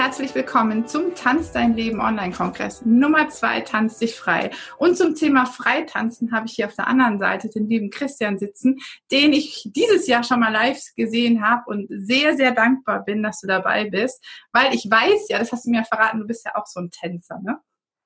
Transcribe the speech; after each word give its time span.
herzlich 0.00 0.34
willkommen 0.34 0.86
zum 0.86 1.14
Tanz 1.14 1.52
dein 1.52 1.76
Leben 1.76 2.00
Online-Kongress 2.00 2.86
Nummer 2.86 3.28
zwei 3.28 3.60
Tanz 3.60 3.98
dich 3.98 4.14
frei. 4.14 4.48
Und 4.78 4.96
zum 4.96 5.14
Thema 5.14 5.44
Freitanzen 5.44 6.32
habe 6.32 6.46
ich 6.46 6.54
hier 6.54 6.68
auf 6.68 6.74
der 6.74 6.88
anderen 6.88 7.18
Seite 7.18 7.50
den 7.50 7.68
lieben 7.68 7.90
Christian 7.90 8.38
sitzen, 8.38 8.78
den 9.12 9.34
ich 9.34 9.68
dieses 9.76 10.06
Jahr 10.06 10.24
schon 10.24 10.40
mal 10.40 10.50
live 10.50 10.80
gesehen 10.96 11.42
habe 11.46 11.64
und 11.66 11.86
sehr, 11.90 12.34
sehr 12.34 12.52
dankbar 12.52 13.04
bin, 13.04 13.22
dass 13.22 13.42
du 13.42 13.46
dabei 13.46 13.90
bist, 13.90 14.24
weil 14.54 14.74
ich 14.74 14.90
weiß 14.90 15.28
ja, 15.28 15.38
das 15.38 15.52
hast 15.52 15.66
du 15.66 15.70
mir 15.70 15.84
verraten, 15.84 16.20
du 16.20 16.26
bist 16.26 16.46
ja 16.46 16.52
auch 16.54 16.66
so 16.66 16.80
ein 16.80 16.90
Tänzer, 16.90 17.38
ne? 17.42 17.58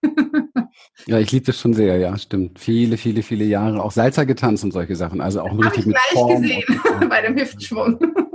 ja, 1.06 1.20
ich 1.20 1.30
liebe 1.30 1.46
das 1.46 1.60
schon 1.60 1.74
sehr, 1.74 1.96
ja, 1.98 2.18
stimmt. 2.18 2.58
Viele, 2.58 2.96
viele, 2.96 3.22
viele 3.22 3.44
Jahre 3.44 3.80
auch 3.80 3.92
Salzer 3.92 4.26
getanzt 4.26 4.64
und 4.64 4.72
solche 4.72 4.96
Sachen. 4.96 5.20
Also 5.20 5.42
auch 5.42 5.56
richtig 5.56 5.78
ich 5.78 5.86
mit 5.86 5.94
gleich 5.94 6.12
Form 6.12 6.42
gesehen 6.42 6.64
bei 7.08 7.22
dem 7.22 7.36
Hüftschwung. 7.36 8.00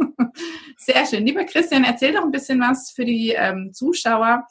Sehr 0.81 1.05
schön. 1.05 1.25
Lieber 1.25 1.43
Christian, 1.43 1.83
erzähl 1.83 2.13
doch 2.13 2.23
ein 2.23 2.31
bisschen 2.31 2.59
was 2.61 2.91
für 2.91 3.03
die 3.03 3.31
ähm, 3.31 3.73
Zuschauer. 3.73 4.47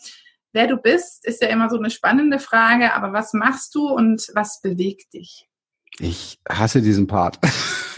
Wer 0.52 0.66
du 0.66 0.76
bist, 0.76 1.24
ist 1.24 1.40
ja 1.42 1.48
immer 1.48 1.70
so 1.70 1.78
eine 1.78 1.90
spannende 1.90 2.38
Frage, 2.38 2.92
aber 2.92 3.12
was 3.14 3.32
machst 3.32 3.74
du 3.74 3.88
und 3.88 4.28
was 4.34 4.60
bewegt 4.60 5.14
dich? 5.14 5.48
Ich 5.98 6.38
hasse 6.48 6.82
diesen 6.82 7.06
Part. 7.06 7.38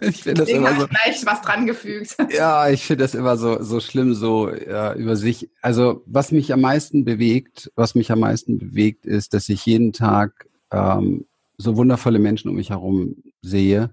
ich 0.00 0.22
finde 0.22 0.42
das 0.42 0.48
immer 0.48 0.78
so. 0.78 0.86
gleich 0.86 1.26
was 1.26 1.42
dran 1.42 1.66
gefügt. 1.66 2.16
Ja, 2.30 2.70
ich 2.70 2.84
finde 2.84 3.04
das 3.04 3.14
immer 3.14 3.36
so 3.36 3.62
so 3.62 3.80
schlimm, 3.80 4.14
so 4.14 4.50
ja, 4.54 4.94
über 4.94 5.16
sich. 5.16 5.50
Also 5.60 6.02
was 6.06 6.30
mich 6.30 6.52
am 6.52 6.60
meisten 6.60 7.04
bewegt, 7.04 7.72
was 7.74 7.94
mich 7.96 8.10
am 8.12 8.20
meisten 8.20 8.58
bewegt, 8.58 9.04
ist, 9.04 9.34
dass 9.34 9.48
ich 9.48 9.66
jeden 9.66 9.92
Tag 9.92 10.48
ähm, 10.72 11.26
so 11.58 11.76
wundervolle 11.76 12.20
Menschen 12.20 12.48
um 12.48 12.56
mich 12.56 12.70
herum 12.70 13.16
sehe 13.42 13.90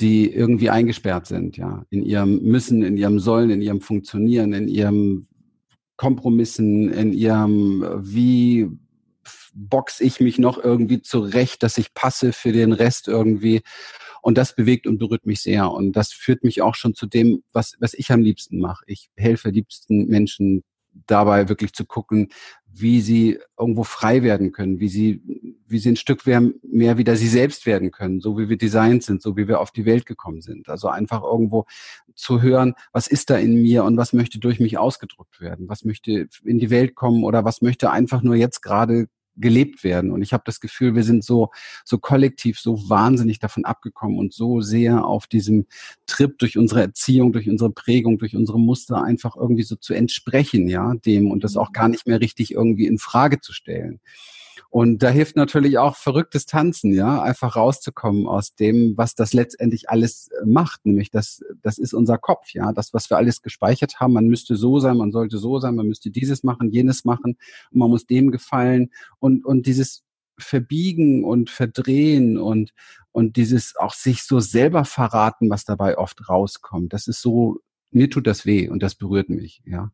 die 0.00 0.32
irgendwie 0.32 0.70
eingesperrt 0.70 1.26
sind, 1.26 1.56
ja, 1.56 1.84
in 1.90 2.04
ihrem 2.04 2.42
Müssen, 2.42 2.82
in 2.82 2.96
ihrem 2.96 3.18
Sollen, 3.18 3.50
in 3.50 3.62
ihrem 3.62 3.80
Funktionieren, 3.80 4.52
in 4.52 4.68
ihrem 4.68 5.26
Kompromissen, 5.96 6.92
in 6.92 7.12
ihrem, 7.12 7.84
wie 7.98 8.68
box 9.54 10.00
ich 10.00 10.20
mich 10.20 10.38
noch 10.38 10.62
irgendwie 10.62 11.02
zurecht, 11.02 11.62
dass 11.62 11.78
ich 11.78 11.94
passe 11.94 12.32
für 12.32 12.52
den 12.52 12.72
Rest 12.72 13.08
irgendwie. 13.08 13.62
Und 14.22 14.38
das 14.38 14.54
bewegt 14.54 14.86
und 14.86 14.98
berührt 14.98 15.26
mich 15.26 15.40
sehr. 15.42 15.70
Und 15.70 15.92
das 15.92 16.12
führt 16.12 16.44
mich 16.44 16.62
auch 16.62 16.74
schon 16.74 16.94
zu 16.94 17.06
dem, 17.06 17.42
was, 17.52 17.74
was 17.80 17.94
ich 17.94 18.10
am 18.12 18.20
liebsten 18.20 18.58
mache. 18.60 18.84
Ich 18.86 19.10
helfe 19.16 19.50
liebsten 19.50 20.06
Menschen 20.06 20.62
dabei 21.06 21.48
wirklich 21.48 21.72
zu 21.72 21.84
gucken, 21.84 22.28
wie 22.72 23.00
sie 23.00 23.38
irgendwo 23.58 23.82
frei 23.82 24.22
werden 24.22 24.52
können, 24.52 24.78
wie 24.78 24.88
sie, 24.88 25.22
wie 25.66 25.78
sie 25.78 25.90
ein 25.90 25.96
Stück 25.96 26.24
mehr, 26.26 26.98
wieder 26.98 27.16
sie 27.16 27.28
selbst 27.28 27.66
werden 27.66 27.90
können, 27.90 28.20
so 28.20 28.38
wie 28.38 28.48
wir 28.48 28.58
designt 28.58 29.02
sind, 29.02 29.22
so 29.22 29.36
wie 29.36 29.48
wir 29.48 29.60
auf 29.60 29.70
die 29.70 29.84
Welt 29.84 30.06
gekommen 30.06 30.40
sind. 30.40 30.68
Also 30.68 30.88
einfach 30.88 31.22
irgendwo 31.22 31.66
zu 32.14 32.42
hören, 32.42 32.74
was 32.92 33.06
ist 33.06 33.30
da 33.30 33.36
in 33.36 33.60
mir 33.60 33.84
und 33.84 33.96
was 33.96 34.12
möchte 34.12 34.38
durch 34.38 34.60
mich 34.60 34.78
ausgedrückt 34.78 35.40
werden, 35.40 35.68
was 35.68 35.84
möchte 35.84 36.28
in 36.44 36.58
die 36.58 36.70
Welt 36.70 36.94
kommen 36.94 37.24
oder 37.24 37.44
was 37.44 37.62
möchte 37.62 37.90
einfach 37.90 38.22
nur 38.22 38.34
jetzt 38.36 38.62
gerade 38.62 39.08
gelebt 39.40 39.84
werden. 39.84 40.10
Und 40.10 40.22
ich 40.22 40.32
habe 40.32 40.42
das 40.46 40.60
Gefühl, 40.60 40.94
wir 40.94 41.04
sind 41.04 41.24
so, 41.24 41.50
so 41.84 41.98
kollektiv, 41.98 42.58
so 42.58 42.88
wahnsinnig 42.88 43.38
davon 43.38 43.64
abgekommen 43.64 44.18
und 44.18 44.32
so 44.32 44.60
sehr 44.60 45.04
auf 45.06 45.26
diesem 45.26 45.66
Trip 46.06 46.38
durch 46.38 46.58
unsere 46.58 46.80
Erziehung, 46.82 47.32
durch 47.32 47.48
unsere 47.48 47.70
Prägung, 47.70 48.18
durch 48.18 48.36
unsere 48.36 48.58
Muster 48.58 49.02
einfach 49.02 49.36
irgendwie 49.36 49.62
so 49.62 49.76
zu 49.76 49.94
entsprechen, 49.94 50.68
ja, 50.68 50.94
dem 50.94 51.30
und 51.30 51.44
das 51.44 51.56
auch 51.56 51.72
gar 51.72 51.88
nicht 51.88 52.06
mehr 52.06 52.20
richtig 52.20 52.52
irgendwie 52.52 52.86
in 52.86 52.98
Frage 52.98 53.40
zu 53.40 53.52
stellen. 53.52 54.00
Und 54.70 55.02
da 55.02 55.08
hilft 55.08 55.34
natürlich 55.34 55.78
auch 55.78 55.96
verrücktes 55.96 56.44
Tanzen, 56.44 56.92
ja, 56.92 57.22
einfach 57.22 57.56
rauszukommen 57.56 58.26
aus 58.26 58.54
dem, 58.54 58.98
was 58.98 59.14
das 59.14 59.32
letztendlich 59.32 59.88
alles 59.88 60.28
äh, 60.28 60.44
macht, 60.44 60.84
nämlich 60.84 61.10
das, 61.10 61.42
das 61.62 61.78
ist 61.78 61.94
unser 61.94 62.18
Kopf, 62.18 62.52
ja, 62.52 62.72
das, 62.72 62.92
was 62.92 63.08
wir 63.08 63.16
alles 63.16 63.40
gespeichert 63.40 63.98
haben. 63.98 64.12
Man 64.12 64.26
müsste 64.26 64.56
so 64.56 64.78
sein, 64.78 64.98
man 64.98 65.10
sollte 65.10 65.38
so 65.38 65.58
sein, 65.58 65.74
man 65.74 65.86
müsste 65.86 66.10
dieses 66.10 66.42
machen, 66.42 66.70
jenes 66.70 67.06
machen, 67.06 67.38
und 67.70 67.78
man 67.78 67.88
muss 67.88 68.06
dem 68.06 68.30
gefallen 68.30 68.90
und 69.20 69.44
und 69.46 69.66
dieses 69.66 70.02
Verbiegen 70.38 71.24
und 71.24 71.48
Verdrehen 71.48 72.36
und 72.36 72.74
und 73.10 73.36
dieses 73.36 73.74
auch 73.76 73.94
sich 73.94 74.22
so 74.22 74.38
selber 74.38 74.84
verraten, 74.84 75.48
was 75.48 75.64
dabei 75.64 75.96
oft 75.96 76.28
rauskommt. 76.28 76.92
Das 76.92 77.08
ist 77.08 77.22
so 77.22 77.60
mir 77.90 78.10
tut 78.10 78.26
das 78.26 78.44
weh 78.44 78.68
und 78.68 78.82
das 78.82 78.96
berührt 78.96 79.30
mich, 79.30 79.62
ja 79.64 79.90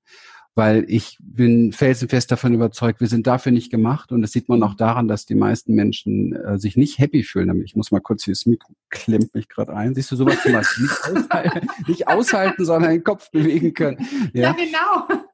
weil 0.55 0.85
ich 0.89 1.19
bin 1.21 1.73
felsenfest 1.73 2.31
davon 2.31 2.55
überzeugt, 2.55 3.01
wir 3.01 3.09
sind 3.09 3.27
dafür 3.27 3.53
nicht 3.53 3.71
gemacht 3.71 4.13
und 4.13 4.23
das 4.23 4.33
sieht 4.33 4.49
man 4.49 4.63
auch 4.63 4.75
daran, 4.75 5.09
dass 5.09 5.27
die 5.27 5.35
meisten 5.35 5.75
Menschen 5.75 6.33
äh, 6.33 6.59
sich 6.59 6.77
nicht 6.77 6.99
happy 6.99 7.23
fühlen. 7.23 7.63
Ich 7.65 7.75
muss 7.75 7.91
mal 7.91 8.01
kurz 8.01 8.25
hier 8.25 8.33
das 8.33 8.47
Mikro 8.47 8.75
klemmt 8.91 9.35
mich 9.35 9.49
gerade 9.49 9.75
ein. 9.75 9.95
Siehst 9.95 10.13
du 10.13 10.17
sowas 10.17 10.41
zum 10.43 10.53
Beispiel 10.53 10.85
nicht 10.85 11.05
aushalten, 11.05 11.69
nicht 11.89 12.09
aushalten, 12.09 12.65
sondern 12.65 12.93
den 12.93 13.05
Kopf 13.05 13.31
bewegen 13.31 13.75
können. 13.75 14.07
Ja, 14.33 14.43
ja 14.43 14.53
genau. 14.53 15.21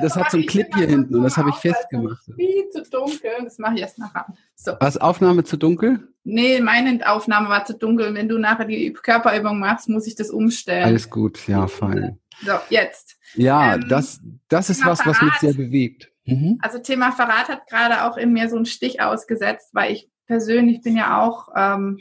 Das 0.00 0.16
hat 0.16 0.30
so 0.30 0.38
einen 0.38 0.46
Clip 0.46 0.66
hier 0.74 0.86
hinten 0.86 1.14
und 1.14 1.22
das 1.22 1.36
habe 1.36 1.50
ich 1.50 1.56
festgemacht. 1.56 2.24
Viel 2.34 2.68
zu 2.70 2.82
dunkel, 2.90 3.30
das 3.44 3.58
mache 3.58 3.74
ich 3.74 3.82
erst 3.82 3.98
nachher. 3.98 4.26
So. 4.56 4.72
War 4.72 5.02
Aufnahme 5.02 5.44
zu 5.44 5.56
dunkel? 5.56 6.08
Nee, 6.24 6.60
meine 6.60 7.08
Aufnahme 7.08 7.48
war 7.48 7.64
zu 7.64 7.74
dunkel. 7.74 8.14
Wenn 8.14 8.28
du 8.28 8.38
nachher 8.38 8.64
die 8.64 8.92
Körperübung 8.92 9.58
machst, 9.58 9.88
muss 9.88 10.06
ich 10.06 10.14
das 10.14 10.30
umstellen. 10.30 10.84
Alles 10.84 11.08
gut, 11.08 11.46
ja, 11.46 11.66
fein. 11.66 12.18
So, 12.42 12.52
jetzt. 12.68 13.16
Ja, 13.34 13.74
ähm, 13.74 13.88
das, 13.88 14.20
das 14.48 14.70
ist 14.70 14.84
was, 14.84 15.04
was 15.06 15.20
mich 15.22 15.34
sehr 15.34 15.54
bewegt. 15.54 16.10
Mhm. 16.24 16.58
Also 16.62 16.78
Thema 16.78 17.12
Verrat 17.12 17.48
hat 17.48 17.66
gerade 17.66 18.04
auch 18.04 18.16
in 18.16 18.32
mir 18.32 18.48
so 18.48 18.56
einen 18.56 18.66
Stich 18.66 19.00
ausgesetzt, 19.00 19.70
weil 19.72 19.92
ich 19.92 20.08
persönlich 20.26 20.82
bin 20.82 20.96
ja 20.96 21.20
auch 21.20 21.48
ähm, 21.56 22.00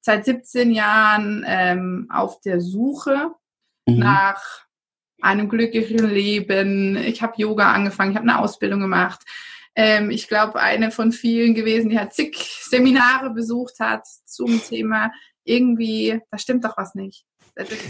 seit 0.00 0.24
17 0.24 0.70
Jahren 0.70 1.44
ähm, 1.46 2.08
auf 2.10 2.40
der 2.40 2.60
Suche 2.60 3.30
mhm. 3.86 3.98
nach 3.98 4.64
einem 5.20 5.48
glücklichen 5.48 6.08
Leben. 6.10 6.96
Ich 6.96 7.22
habe 7.22 7.34
Yoga 7.36 7.72
angefangen, 7.72 8.10
ich 8.10 8.16
habe 8.16 8.28
eine 8.28 8.38
Ausbildung 8.38 8.80
gemacht. 8.80 9.22
Ähm, 9.74 10.10
ich 10.10 10.28
glaube, 10.28 10.60
eine 10.60 10.90
von 10.90 11.10
vielen 11.10 11.54
gewesen, 11.54 11.88
die 11.88 11.98
hat 11.98 12.14
zig 12.14 12.36
Seminare 12.62 13.30
besucht 13.30 13.80
hat 13.80 14.06
zum 14.26 14.62
Thema 14.62 15.10
irgendwie, 15.44 16.20
da 16.30 16.38
stimmt 16.38 16.64
doch 16.64 16.76
was 16.76 16.94
nicht. 16.94 17.24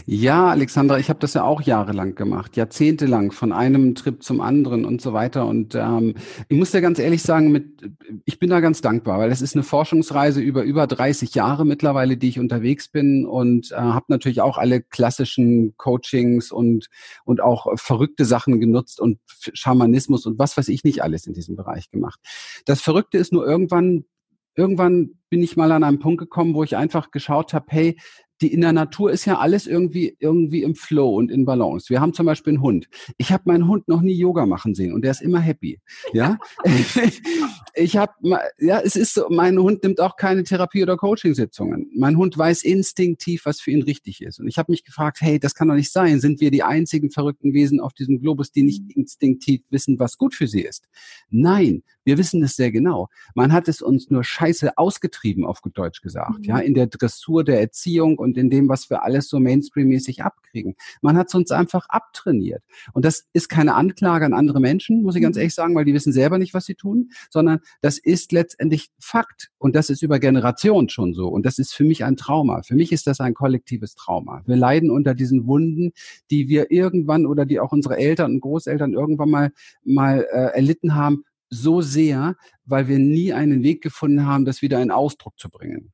Ja, 0.05 0.51
Alexandra, 0.51 0.99
ich 0.99 1.09
habe 1.09 1.21
das 1.21 1.33
ja 1.33 1.43
auch 1.43 1.63
jahrelang 1.63 2.15
gemacht, 2.15 2.55
jahrzehntelang, 2.55 3.33
von 3.33 3.51
einem 3.51 3.95
Trip 3.95 4.23
zum 4.23 4.43
anderen 4.43 4.85
und 4.85 5.01
so 5.01 5.15
weiter. 5.15 5.47
Und 5.47 5.75
ähm, 5.75 6.17
ich 6.51 6.59
muss 6.59 6.73
dir 6.73 6.83
ganz 6.83 6.99
ehrlich 6.99 7.23
sagen, 7.23 7.51
mit, 7.51 7.81
ich 8.27 8.39
bin 8.39 8.51
da 8.51 8.61
ganz 8.61 8.83
dankbar, 8.83 9.19
weil 9.19 9.31
es 9.31 9.41
ist 9.41 9.55
eine 9.55 9.63
Forschungsreise 9.63 10.43
über 10.43 10.65
über 10.65 10.87
30 10.87 11.35
Jahre 11.35 11.65
mittlerweile, 11.65 12.19
die 12.19 12.29
ich 12.29 12.39
unterwegs 12.39 12.89
bin 12.89 13.25
und 13.25 13.73
äh, 13.73 13.77
habe 13.77 14.07
natürlich 14.09 14.43
auch 14.43 14.59
alle 14.59 14.83
klassischen 14.83 15.75
Coachings 15.79 16.53
und 16.53 16.89
und 17.25 17.41
auch 17.41 17.67
verrückte 17.77 18.27
Sachen 18.27 18.61
genutzt 18.61 19.01
und 19.01 19.19
Schamanismus 19.27 20.27
und 20.27 20.39
was 20.39 20.59
weiß 20.59 20.69
ich 20.69 20.85
nicht 20.85 21.03
alles 21.03 21.27
in 21.27 21.33
diesem 21.33 21.57
Bereich 21.57 21.91
gemacht. 21.91 22.21
Das 22.67 22.83
Verrückte 22.83 23.17
ist 23.17 23.33
nur 23.33 23.47
irgendwann 23.47 24.05
irgendwann 24.57 25.11
bin 25.31 25.43
ich 25.43 25.57
mal 25.57 25.73
an 25.73 25.83
einen 25.83 25.99
Punkt 25.99 26.21
gekommen, 26.21 26.55
wo 26.55 26.63
ich 26.63 26.77
einfach 26.77 27.11
geschaut 27.11 27.55
habe, 27.55 27.67
hey, 27.71 27.97
die 28.45 28.53
in 28.53 28.61
der 28.61 28.75
Natur 28.75 29.11
ist 29.11 29.25
ja 29.25 29.39
alles 29.39 29.67
irgendwie 29.67 30.17
irgendwie 30.21 30.63
im 30.63 30.75
Flow 30.75 31.17
und 31.17 31.31
in 31.31 31.47
Balance. 31.47 31.89
Wir 31.89 32.03
haben 32.03 32.13
zum 32.13 32.27
Beispiel 32.27 32.53
einen 32.53 32.63
Hund. 32.63 32.89
Ich 33.17 33.33
habe 33.33 33.45
meinen 33.47 33.67
Hund 33.67 33.89
noch 33.89 34.03
nie 34.03 34.13
Yoga 34.13 34.45
machen 34.45 34.75
sehen 34.75 34.93
und 34.93 35.03
der 35.03 35.13
ist 35.13 35.23
immer 35.23 35.41
happy. 35.41 35.81
Ja, 36.13 36.37
ich 37.75 37.97
habe 37.97 38.13
ja, 38.59 38.81
es 38.81 38.97
ist 38.97 39.15
so. 39.15 39.29
Mein 39.31 39.59
Hund 39.59 39.83
nimmt 39.83 39.99
auch 39.99 40.17
keine 40.17 40.43
Therapie 40.43 40.83
oder 40.83 40.99
Coaching-Sitzungen. 40.99 41.91
Mein 41.97 42.19
Hund 42.19 42.37
weiß 42.37 42.65
instinktiv, 42.65 43.47
was 43.47 43.63
für 43.63 43.71
ihn 43.71 43.83
richtig 43.83 44.21
ist. 44.21 44.41
Und 44.41 44.47
ich 44.47 44.59
habe 44.59 44.71
mich 44.71 44.85
gefragt, 44.85 45.23
hey, 45.23 45.39
das 45.39 45.55
kann 45.55 45.69
doch 45.69 45.75
nicht 45.75 45.91
sein. 45.91 46.21
Sind 46.21 46.43
wir 46.43 46.51
die 46.51 46.63
einzigen 46.63 47.11
verrückten 47.11 47.55
Wesen 47.55 47.81
auf 47.81 47.95
diesem 47.95 48.21
Globus, 48.21 48.53
die 48.53 48.63
nicht 48.63 48.83
instinktiv 48.95 49.63
wissen, 49.71 49.99
was 49.99 50.19
gut 50.19 50.35
für 50.35 50.49
sie 50.49 50.61
ist? 50.61 50.87
Nein, 51.31 51.83
wir 52.05 52.19
wissen 52.19 52.43
es 52.43 52.57
sehr 52.57 52.71
genau. 52.71 53.09
Man 53.35 53.53
hat 53.55 53.69
es 53.69 53.81
uns 53.81 54.11
nur 54.11 54.23
scheiße 54.23 54.77
ausgetrieben, 54.77 55.47
auf 55.47 55.63
gut 55.63 55.79
Deutsch 55.79 56.03
gesagt. 56.03 56.41
Mhm. 56.41 56.45
Ja, 56.45 56.59
in 56.59 56.75
der 56.75 56.89
Dressur 56.89 57.43
der 57.43 57.61
Erziehung 57.61 58.19
und 58.19 58.34
in 58.37 58.51
dem, 58.51 58.69
was 58.69 58.91
wir 58.91 59.03
alles 59.03 59.29
so 59.29 59.41
Mainstream-mäßig 59.41 60.23
abkriegen. 60.23 60.75
Man 61.03 61.17
hat 61.17 61.29
es 61.29 61.35
uns 61.35 61.51
einfach 61.51 61.87
abtrainiert. 61.89 62.63
Und 62.93 63.05
das 63.05 63.27
ist 63.33 63.49
keine 63.49 63.75
Anklage 63.75 64.25
an 64.25 64.33
andere 64.33 64.61
Menschen, 64.61 65.03
muss 65.03 65.17
ich 65.17 65.23
ganz 65.23 65.37
mhm. 65.37 65.41
ehrlich 65.41 65.55
sagen, 65.55 65.75
weil 65.75 65.85
die 65.85 65.95
wissen 65.95 66.13
selber 66.13 66.39
nicht, 66.39 66.55
was 66.55 66.67
sie 66.67 66.75
tun, 66.75 67.11
sondern 67.31 67.61
das 67.81 67.99
ist 67.99 68.33
letztendlich 68.33 68.91
Fakt. 68.99 69.51
Und 69.59 69.75
das 69.75 69.91
ist 69.91 70.03
über 70.03 70.19
Generationen 70.19 70.89
schon 70.89 71.15
so. 71.15 71.29
Und 71.29 71.47
das 71.47 71.59
ist 71.59 71.75
für 71.75 71.85
mich 71.85 72.05
ein 72.05 72.17
Trauma. 72.17 72.63
Für 72.63 72.75
mich 72.75 72.93
ist 72.93 73.07
das 73.07 73.21
ein 73.21 73.35
kollektives 73.35 73.95
Trauma. 73.95 74.43
Wir 74.47 74.57
leiden 74.57 74.91
unter 74.91 75.15
diesen 75.15 75.47
Wunden, 75.47 75.93
die 76.31 76.49
wir 76.49 76.71
irgendwann 76.71 77.27
oder 77.27 77.47
die 77.47 77.61
auch 77.61 77.73
unsere 77.73 77.97
Eltern 77.97 78.33
und 78.33 78.41
Großeltern 78.41 78.93
irgendwann 78.93 79.31
mal, 79.31 79.53
mal 79.85 80.27
äh, 80.31 80.55
erlitten 80.55 80.95
haben, 80.95 81.25
so 81.51 81.81
sehr, 81.81 82.37
weil 82.65 82.89
wir 82.89 82.99
nie 82.99 83.33
einen 83.33 83.63
Weg 83.63 83.83
gefunden 83.83 84.27
haben, 84.27 84.45
das 84.45 84.63
wieder 84.63 84.83
in 84.83 84.91
Ausdruck 84.91 85.39
zu 85.39 85.49
bringen. 85.51 85.93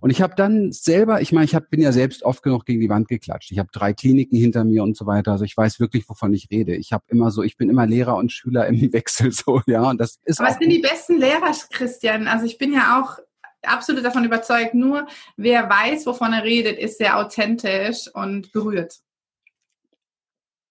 Und 0.00 0.10
ich 0.10 0.22
habe 0.22 0.34
dann 0.36 0.72
selber, 0.72 1.20
ich 1.20 1.32
meine, 1.32 1.44
ich 1.44 1.54
hab, 1.54 1.70
bin 1.70 1.80
ja 1.80 1.92
selbst 1.92 2.22
oft 2.22 2.42
genug 2.42 2.64
gegen 2.64 2.80
die 2.80 2.88
Wand 2.88 3.08
geklatscht. 3.08 3.50
Ich 3.50 3.58
habe 3.58 3.68
drei 3.72 3.92
Kliniken 3.92 4.38
hinter 4.38 4.64
mir 4.64 4.82
und 4.82 4.96
so 4.96 5.06
weiter. 5.06 5.32
Also 5.32 5.44
ich 5.44 5.56
weiß 5.56 5.80
wirklich, 5.80 6.08
wovon 6.08 6.32
ich 6.32 6.48
rede. 6.50 6.74
Ich 6.74 6.92
habe 6.92 7.04
immer 7.08 7.30
so, 7.30 7.42
ich 7.42 7.56
bin 7.56 7.70
immer 7.70 7.86
Lehrer 7.86 8.16
und 8.16 8.32
Schüler 8.32 8.66
im 8.66 8.80
Wechsel 8.92 9.32
so, 9.32 9.62
ja. 9.66 9.88
Und 9.88 10.00
das 10.00 10.18
ist. 10.24 10.40
Aber 10.40 10.50
es 10.50 10.58
sind 10.58 10.70
die 10.70 10.80
besten 10.80 11.18
Lehrer, 11.18 11.52
Christian. 11.70 12.28
Also 12.28 12.46
ich 12.46 12.58
bin 12.58 12.72
ja 12.72 13.00
auch 13.00 13.18
absolut 13.62 14.04
davon 14.04 14.24
überzeugt. 14.24 14.74
Nur 14.74 15.06
wer 15.36 15.68
weiß, 15.68 16.06
wovon 16.06 16.32
er 16.32 16.44
redet, 16.44 16.78
ist 16.78 16.98
sehr 16.98 17.18
authentisch 17.18 18.08
und 18.14 18.52
berührt. 18.52 18.98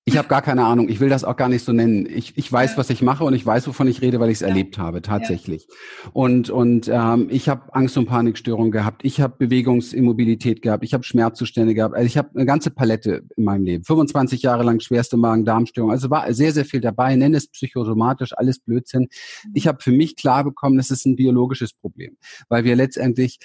Ich 0.08 0.18
habe 0.18 0.30
gar 0.30 0.42
keine 0.42 0.64
Ahnung. 0.64 0.88
Ich 0.88 1.02
will 1.02 1.10
das 1.10 1.26
auch 1.26 1.36
gar 1.36 1.50
nicht 1.50 1.66
so 1.66 1.74
nennen. 1.74 2.08
Ich, 2.10 2.38
ich 2.38 2.50
weiß, 2.50 2.72
ja. 2.72 2.78
was 2.78 2.90
ich 2.90 3.02
mache 3.02 3.26
und 3.26 3.34
ich 3.34 3.46
weiß, 3.46 3.68
wovon 3.68 3.90
ich 3.90 4.02
rede, 4.02 4.22
weil 4.22 4.30
ich 4.30 4.36
es 4.36 4.40
ja. 4.40 4.48
erlebt 4.48 4.78
habe, 4.78 5.02
tatsächlich. 5.02 5.68
Ja. 5.68 6.12
Und, 6.14 6.50
und 6.50 6.90
ähm, 6.90 7.28
ich 7.30 7.50
habe 7.50 7.76
Angst- 7.76 7.98
und 7.98 8.06
Panikstörungen 8.06 8.72
gehabt. 8.72 9.04
Ich 9.04 9.20
habe 9.20 9.36
Bewegungsimmobilität 9.38 10.62
gehabt. 10.62 10.86
Ich 10.86 10.94
habe 10.94 11.04
Schmerzzustände 11.04 11.76
gehabt. 11.76 11.94
Also 11.94 12.06
ich 12.06 12.18
habe 12.18 12.30
eine 12.36 12.46
ganze 12.46 12.72
Palette 12.72 13.26
in 13.36 13.44
meinem 13.44 13.66
Leben. 13.66 13.84
25 13.84 14.44
Jahre 14.44 14.64
lang 14.64 14.80
schwerste 14.80 15.18
Magen-Darm-Störung. 15.18 15.92
Also 15.92 16.10
war 16.10 16.34
sehr, 16.34 16.54
sehr 16.54 16.64
viel 16.64 16.80
dabei. 16.80 17.14
Nenne 17.18 17.36
es 17.36 17.50
psychosomatisch, 17.50 18.32
alles 18.32 18.60
Blödsinn. 18.60 19.10
Ich 19.54 19.68
habe 19.68 19.82
für 19.82 19.92
mich 19.92 20.16
klar 20.16 20.46
bekommen, 20.46 20.78
das 20.78 20.90
ist 20.90 21.06
ein 21.06 21.18
biologisches 21.18 21.74
Problem, 21.74 22.16
weil 22.48 22.64
wir 22.64 22.78
letztendlich 22.78 23.40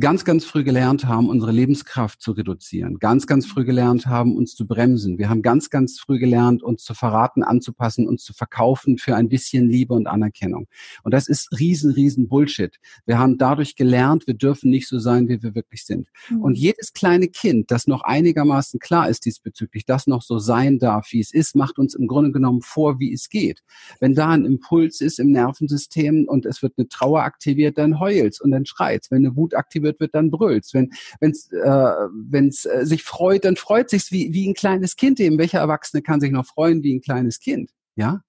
ganz, 0.00 0.24
ganz 0.24 0.44
früh 0.44 0.62
gelernt 0.62 1.06
haben, 1.06 1.28
unsere 1.28 1.50
Lebenskraft 1.50 2.22
zu 2.22 2.32
reduzieren, 2.32 2.98
ganz, 2.98 3.26
ganz 3.26 3.46
früh 3.46 3.64
gelernt 3.64 4.06
haben, 4.06 4.36
uns 4.36 4.54
zu 4.54 4.66
bremsen. 4.66 5.18
Wir 5.18 5.28
haben 5.28 5.42
ganz, 5.42 5.70
ganz 5.70 5.98
früh 5.98 6.20
gelernt, 6.20 6.62
uns 6.62 6.84
zu 6.84 6.94
verraten, 6.94 7.42
anzupassen, 7.42 8.06
uns 8.06 8.22
zu 8.22 8.32
verkaufen 8.32 8.98
für 8.98 9.16
ein 9.16 9.28
bisschen 9.28 9.68
Liebe 9.68 9.94
und 9.94 10.06
Anerkennung. 10.06 10.68
Und 11.02 11.14
das 11.14 11.28
ist 11.28 11.58
riesen, 11.58 11.90
riesen 11.90 12.28
Bullshit. 12.28 12.78
Wir 13.06 13.18
haben 13.18 13.38
dadurch 13.38 13.74
gelernt, 13.74 14.28
wir 14.28 14.34
dürfen 14.34 14.70
nicht 14.70 14.86
so 14.86 15.00
sein, 15.00 15.28
wie 15.28 15.42
wir 15.42 15.56
wirklich 15.56 15.84
sind. 15.84 16.08
Mhm. 16.30 16.42
Und 16.42 16.56
jedes 16.56 16.92
kleine 16.92 17.26
Kind, 17.26 17.72
das 17.72 17.88
noch 17.88 18.02
einigermaßen 18.02 18.78
klar 18.78 19.08
ist 19.08 19.24
diesbezüglich, 19.24 19.84
das 19.84 20.06
noch 20.06 20.22
so 20.22 20.38
sein 20.38 20.78
darf, 20.78 21.08
wie 21.10 21.20
es 21.20 21.34
ist, 21.34 21.56
macht 21.56 21.78
uns 21.78 21.94
im 21.94 22.06
Grunde 22.06 22.30
genommen 22.30 22.62
vor, 22.62 23.00
wie 23.00 23.12
es 23.12 23.28
geht. 23.28 23.62
Wenn 23.98 24.14
da 24.14 24.28
ein 24.28 24.44
Impuls 24.44 25.00
ist 25.00 25.18
im 25.18 25.32
Nervensystem 25.32 26.26
und 26.28 26.46
es 26.46 26.62
wird 26.62 26.74
eine 26.76 26.88
Trauer 26.88 27.22
aktiviert, 27.22 27.78
dann 27.78 27.98
heulst 27.98 28.40
und 28.40 28.52
dann 28.52 28.64
schreit's. 28.64 29.10
Wenn 29.10 29.26
eine 29.26 29.34
Wut 29.34 29.54
aktiviert 29.54 29.87
wird, 29.88 30.00
wird 30.00 30.14
dann 30.14 30.30
brüllst. 30.30 30.74
Wenn 30.74 30.90
wenn's, 31.20 31.50
äh, 31.50 31.94
wenn's 32.30 32.64
äh, 32.64 32.86
sich 32.86 33.02
freut, 33.02 33.44
dann 33.44 33.56
freut 33.56 33.90
sich's 33.90 34.12
wie, 34.12 34.32
wie 34.32 34.48
ein 34.48 34.54
kleines 34.54 34.96
Kind 34.96 35.18
eben. 35.18 35.38
Welcher 35.38 35.58
Erwachsene 35.58 36.02
kann 36.02 36.20
sich 36.20 36.30
noch 36.30 36.46
freuen 36.46 36.82
wie 36.82 36.94
ein 36.94 37.00
kleines 37.00 37.40
Kind? 37.40 37.70
Ja. 37.96 38.22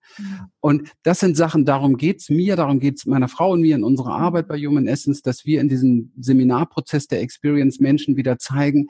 Und 0.62 0.90
das 1.04 1.20
sind 1.20 1.38
Sachen, 1.38 1.64
darum 1.64 1.98
geht's 1.98 2.30
mir, 2.32 2.56
darum 2.56 2.80
geht's 2.80 3.06
meiner 3.06 3.28
Frau 3.28 3.52
und 3.52 3.62
mir 3.62 3.76
in 3.76 3.84
unserer 3.84 4.16
Arbeit 4.16 4.48
bei 4.48 4.58
Human 4.58 4.88
Essence, 4.88 5.22
dass 5.22 5.46
wir 5.46 5.62
in 5.62 5.70
diesem 5.70 6.12
Seminarprozess 6.20 7.08
der 7.08 7.22
Experience 7.22 7.80
Menschen 7.80 8.18
wieder 8.18 8.40
zeigen, 8.40 8.88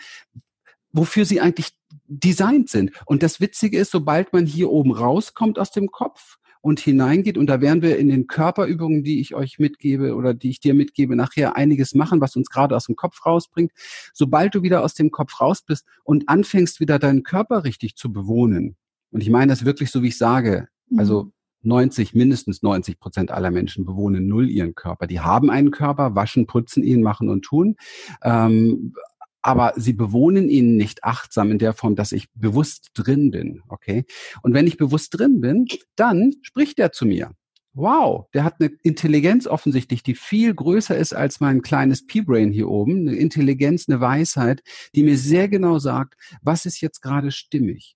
wofür 0.94 1.26
sie 1.26 1.42
eigentlich 1.42 1.72
designt 2.08 2.70
sind. 2.70 2.92
Und 3.06 3.24
das 3.24 3.42
Witzige 3.42 3.78
ist, 3.78 3.92
sobald 3.92 4.32
man 4.32 4.46
hier 4.46 4.70
oben 4.70 4.94
rauskommt 4.94 5.60
aus 5.60 5.72
dem 5.72 5.92
Kopf, 5.92 6.38
und 6.62 6.80
hineingeht. 6.80 7.38
Und 7.38 7.48
da 7.48 7.62
werden 7.62 7.82
wir 7.82 7.98
in 7.98 8.10
den 8.10 8.28
Körperübungen, 8.28 9.04
die 9.04 9.22
ich 9.22 9.36
euch 9.36 9.60
mitgebe 9.60 10.16
oder 10.16 10.34
die 10.34 10.50
ich 10.50 10.60
dir 10.60 10.74
mitgebe, 10.74 11.16
nachher 11.16 11.56
einiges 11.56 11.96
machen, 11.96 12.22
was 12.22 12.36
uns 12.36 12.50
gerade 12.50 12.76
aus 12.76 12.86
dem 12.86 12.96
Kopf 12.96 13.26
rausbringt. 13.26 13.72
Sobald 14.14 14.56
du 14.56 14.62
wieder 14.64 14.84
aus 14.84 14.94
dem 14.94 15.12
Kopf 15.12 15.40
raus 15.40 15.62
bist 15.62 15.86
und 16.04 16.28
anfängst, 16.28 16.80
wieder 16.80 17.00
deinen 17.00 17.24
Körper 17.24 17.64
richtig 17.64 17.96
zu 17.96 18.12
bewohnen, 18.12 18.76
und 19.12 19.22
ich 19.22 19.30
meine 19.30 19.52
das 19.52 19.66
wirklich 19.66 19.92
so, 19.92 20.04
wie 20.04 20.10
ich 20.10 20.18
sage, 20.18 20.68
also 20.96 21.32
90, 21.64 22.14
mhm. 22.14 22.20
mindestens 22.20 22.62
90 22.62 23.00
Prozent 23.00 23.32
aller 23.32 23.52
Menschen 23.52 23.86
bewohnen 23.86 24.28
null 24.28 24.50
ihren 24.50 24.76
Körper. 24.76 25.08
Die 25.08 25.20
haben 25.20 25.50
einen 25.50 25.72
Körper, 25.72 26.16
waschen, 26.16 26.48
putzen 26.48 26.84
ihn, 26.84 27.02
machen 27.02 27.30
und 27.30 27.44
tun. 27.44 27.76
Ähm, 28.24 28.94
aber 29.50 29.74
sie 29.76 29.94
bewohnen 29.94 30.48
ihn 30.48 30.78
nicht 30.78 31.04
achtsam 31.04 31.52
in 31.52 31.58
der 31.58 31.74
Form, 31.74 31.96
dass 31.96 32.12
ich 32.12 32.32
bewusst 32.34 32.92
drin 32.94 33.32
bin, 33.32 33.62
okay? 33.68 34.06
Und 34.44 34.54
wenn 34.54 34.68
ich 34.68 34.78
bewusst 34.78 35.18
drin 35.18 35.42
bin, 35.42 35.66
dann 35.96 36.34
spricht 36.44 36.78
er 36.80 36.92
zu 36.92 37.06
mir. 37.06 37.32
Wow, 37.74 38.28
der 38.34 38.44
hat 38.44 38.56
eine 38.60 38.72
Intelligenz 38.84 39.48
offensichtlich, 39.48 40.04
die 40.04 40.16
viel 40.16 40.54
größer 40.54 40.98
ist 40.98 41.14
als 41.14 41.40
mein 41.40 41.62
kleines 41.62 42.06
P-Brain 42.06 42.52
hier 42.52 42.68
oben. 42.68 43.08
Eine 43.08 43.16
Intelligenz, 43.16 43.88
eine 43.88 44.02
Weisheit, 44.02 44.62
die 44.96 45.04
mir 45.04 45.18
sehr 45.18 45.48
genau 45.48 45.80
sagt, 45.80 46.16
was 46.42 46.66
ist 46.66 46.82
jetzt 46.82 47.02
gerade 47.02 47.32
stimmig. 47.32 47.96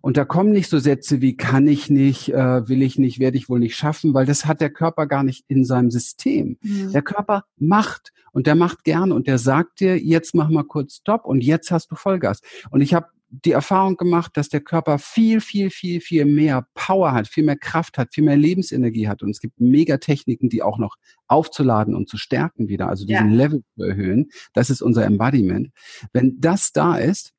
Und 0.00 0.16
da 0.16 0.24
kommen 0.24 0.52
nicht 0.52 0.68
so 0.68 0.78
Sätze 0.78 1.20
wie 1.20 1.36
kann 1.36 1.66
ich 1.66 1.90
nicht, 1.90 2.32
äh, 2.32 2.68
will 2.68 2.82
ich 2.82 2.98
nicht, 2.98 3.18
werde 3.18 3.36
ich 3.36 3.48
wohl 3.48 3.60
nicht 3.60 3.76
schaffen, 3.76 4.14
weil 4.14 4.26
das 4.26 4.46
hat 4.46 4.60
der 4.60 4.70
Körper 4.70 5.06
gar 5.06 5.22
nicht 5.22 5.44
in 5.48 5.64
seinem 5.64 5.90
System. 5.90 6.58
Mhm. 6.62 6.92
Der 6.92 7.02
Körper 7.02 7.44
macht 7.56 8.12
und 8.32 8.46
der 8.46 8.54
macht 8.54 8.84
gerne 8.84 9.14
und 9.14 9.26
der 9.26 9.38
sagt 9.38 9.80
dir, 9.80 9.98
jetzt 9.98 10.34
mach 10.34 10.48
mal 10.48 10.64
kurz 10.64 10.96
Stopp 10.96 11.24
und 11.24 11.42
jetzt 11.42 11.70
hast 11.70 11.90
du 11.90 11.96
Vollgas. 11.96 12.40
Und 12.70 12.80
ich 12.80 12.94
habe 12.94 13.06
die 13.28 13.52
Erfahrung 13.52 13.96
gemacht, 13.96 14.36
dass 14.36 14.48
der 14.48 14.60
Körper 14.60 14.98
viel, 14.98 15.40
viel, 15.40 15.70
viel, 15.70 16.00
viel 16.00 16.24
mehr 16.24 16.66
Power 16.74 17.12
hat, 17.12 17.28
viel 17.28 17.44
mehr 17.44 17.56
Kraft 17.56 17.98
hat, 17.98 18.14
viel 18.14 18.24
mehr 18.24 18.36
Lebensenergie 18.36 19.08
hat. 19.08 19.22
Und 19.22 19.30
es 19.30 19.40
gibt 19.40 19.60
Megatechniken, 19.60 20.48
die 20.48 20.62
auch 20.62 20.78
noch 20.78 20.96
aufzuladen 21.26 21.94
und 21.94 22.08
zu 22.08 22.16
stärken 22.16 22.68
wieder, 22.68 22.88
also 22.88 23.04
diesen 23.04 23.30
ja. 23.30 23.36
Level 23.36 23.62
zu 23.76 23.82
erhöhen. 23.82 24.28
Das 24.54 24.70
ist 24.70 24.80
unser 24.80 25.04
Embodiment. 25.04 25.70
Wenn 26.12 26.40
das 26.40 26.72
da 26.72 26.96
ist, 26.96 27.32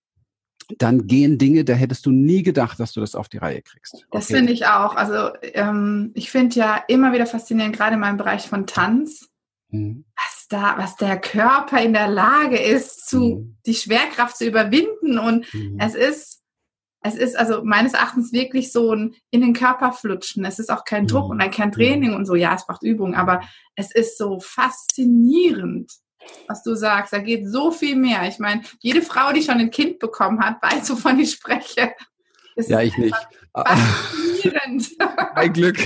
dann 0.78 1.08
gehen 1.08 1.38
Dinge, 1.38 1.64
da 1.64 1.74
hättest 1.74 2.06
du 2.06 2.12
nie 2.12 2.44
gedacht, 2.44 2.80
dass 2.80 2.94
du 2.94 3.00
das 3.00 3.16
auf 3.16 3.30
die 3.30 3.38
Reihe 3.38 3.62
kriegst. 3.62 3.96
Okay. 3.96 4.06
Das 4.12 4.28
finde 4.28 4.54
ich 4.54 4.66
auch. 4.66 4.96
Also 4.96 5.31
ähm, 5.42 6.12
ich 6.14 6.30
finde 6.30 6.56
ja 6.56 6.84
immer 6.88 7.14
wieder 7.14 7.25
faszinierend, 7.25 7.75
gerade 7.75 7.94
in 7.94 8.00
meinem 8.00 8.18
Bereich 8.18 8.48
von 8.48 8.68
Tanz, 8.68 9.30
mhm. 9.69 10.06
was 10.16 10.48
da, 10.50 10.75
was 10.78 10.96
der 10.98 11.19
Körper 11.19 11.81
in 11.81 11.94
der 11.94 12.08
Lage 12.08 12.58
ist, 12.58 13.08
zu 13.08 13.19
mhm. 13.19 13.58
die 13.66 13.75
Schwerkraft 13.75 14.38
zu 14.38 14.46
überwinden. 14.46 15.18
Und 15.18 15.52
mhm. 15.54 15.78
es 15.80 15.96
ist, 15.96 16.44
es 17.02 17.16
ist 17.16 17.38
also 17.38 17.64
meines 17.64 17.94
Erachtens 17.94 18.34
wirklich 18.34 18.72
so 18.72 18.94
ein 18.94 19.16
in 19.31 19.42
den 19.42 19.54
Körper 19.54 19.94
flutschen. 19.94 20.44
Es 20.44 20.60
ist 20.60 20.69
auch 20.69 20.84
kein 20.84 21.08
Druck 21.08 21.34
mhm. 21.34 21.40
und 21.40 21.52
kein 21.52 21.72
Training 21.72 22.14
und 22.14 22.25
so. 22.25 22.36
Ja, 22.36 22.56
es 22.56 22.66
braucht 22.66 22.84
Übung, 22.84 23.16
aber 23.16 23.42
es 23.75 23.94
ist 23.94 24.18
so 24.18 24.40
faszinierend 24.42 25.92
was 26.47 26.63
du 26.63 26.75
sagst. 26.75 27.13
Da 27.13 27.19
geht 27.19 27.47
so 27.47 27.71
viel 27.71 27.95
mehr. 27.95 28.27
Ich 28.27 28.39
meine, 28.39 28.62
jede 28.79 29.01
Frau, 29.01 29.31
die 29.31 29.41
schon 29.41 29.59
ein 29.59 29.71
Kind 29.71 30.00
bekommen 30.00 30.39
hat, 30.39 30.62
weiß, 30.62 30.89
wovon 30.91 31.19
ich 31.19 31.31
spreche. 31.31 31.94
Das 32.56 32.69
ja, 32.69 32.81
ich 32.81 32.97
nicht. 32.97 33.15
Faszinierend. 33.65 34.89
Ein 35.36 35.54
Glück. 35.54 35.77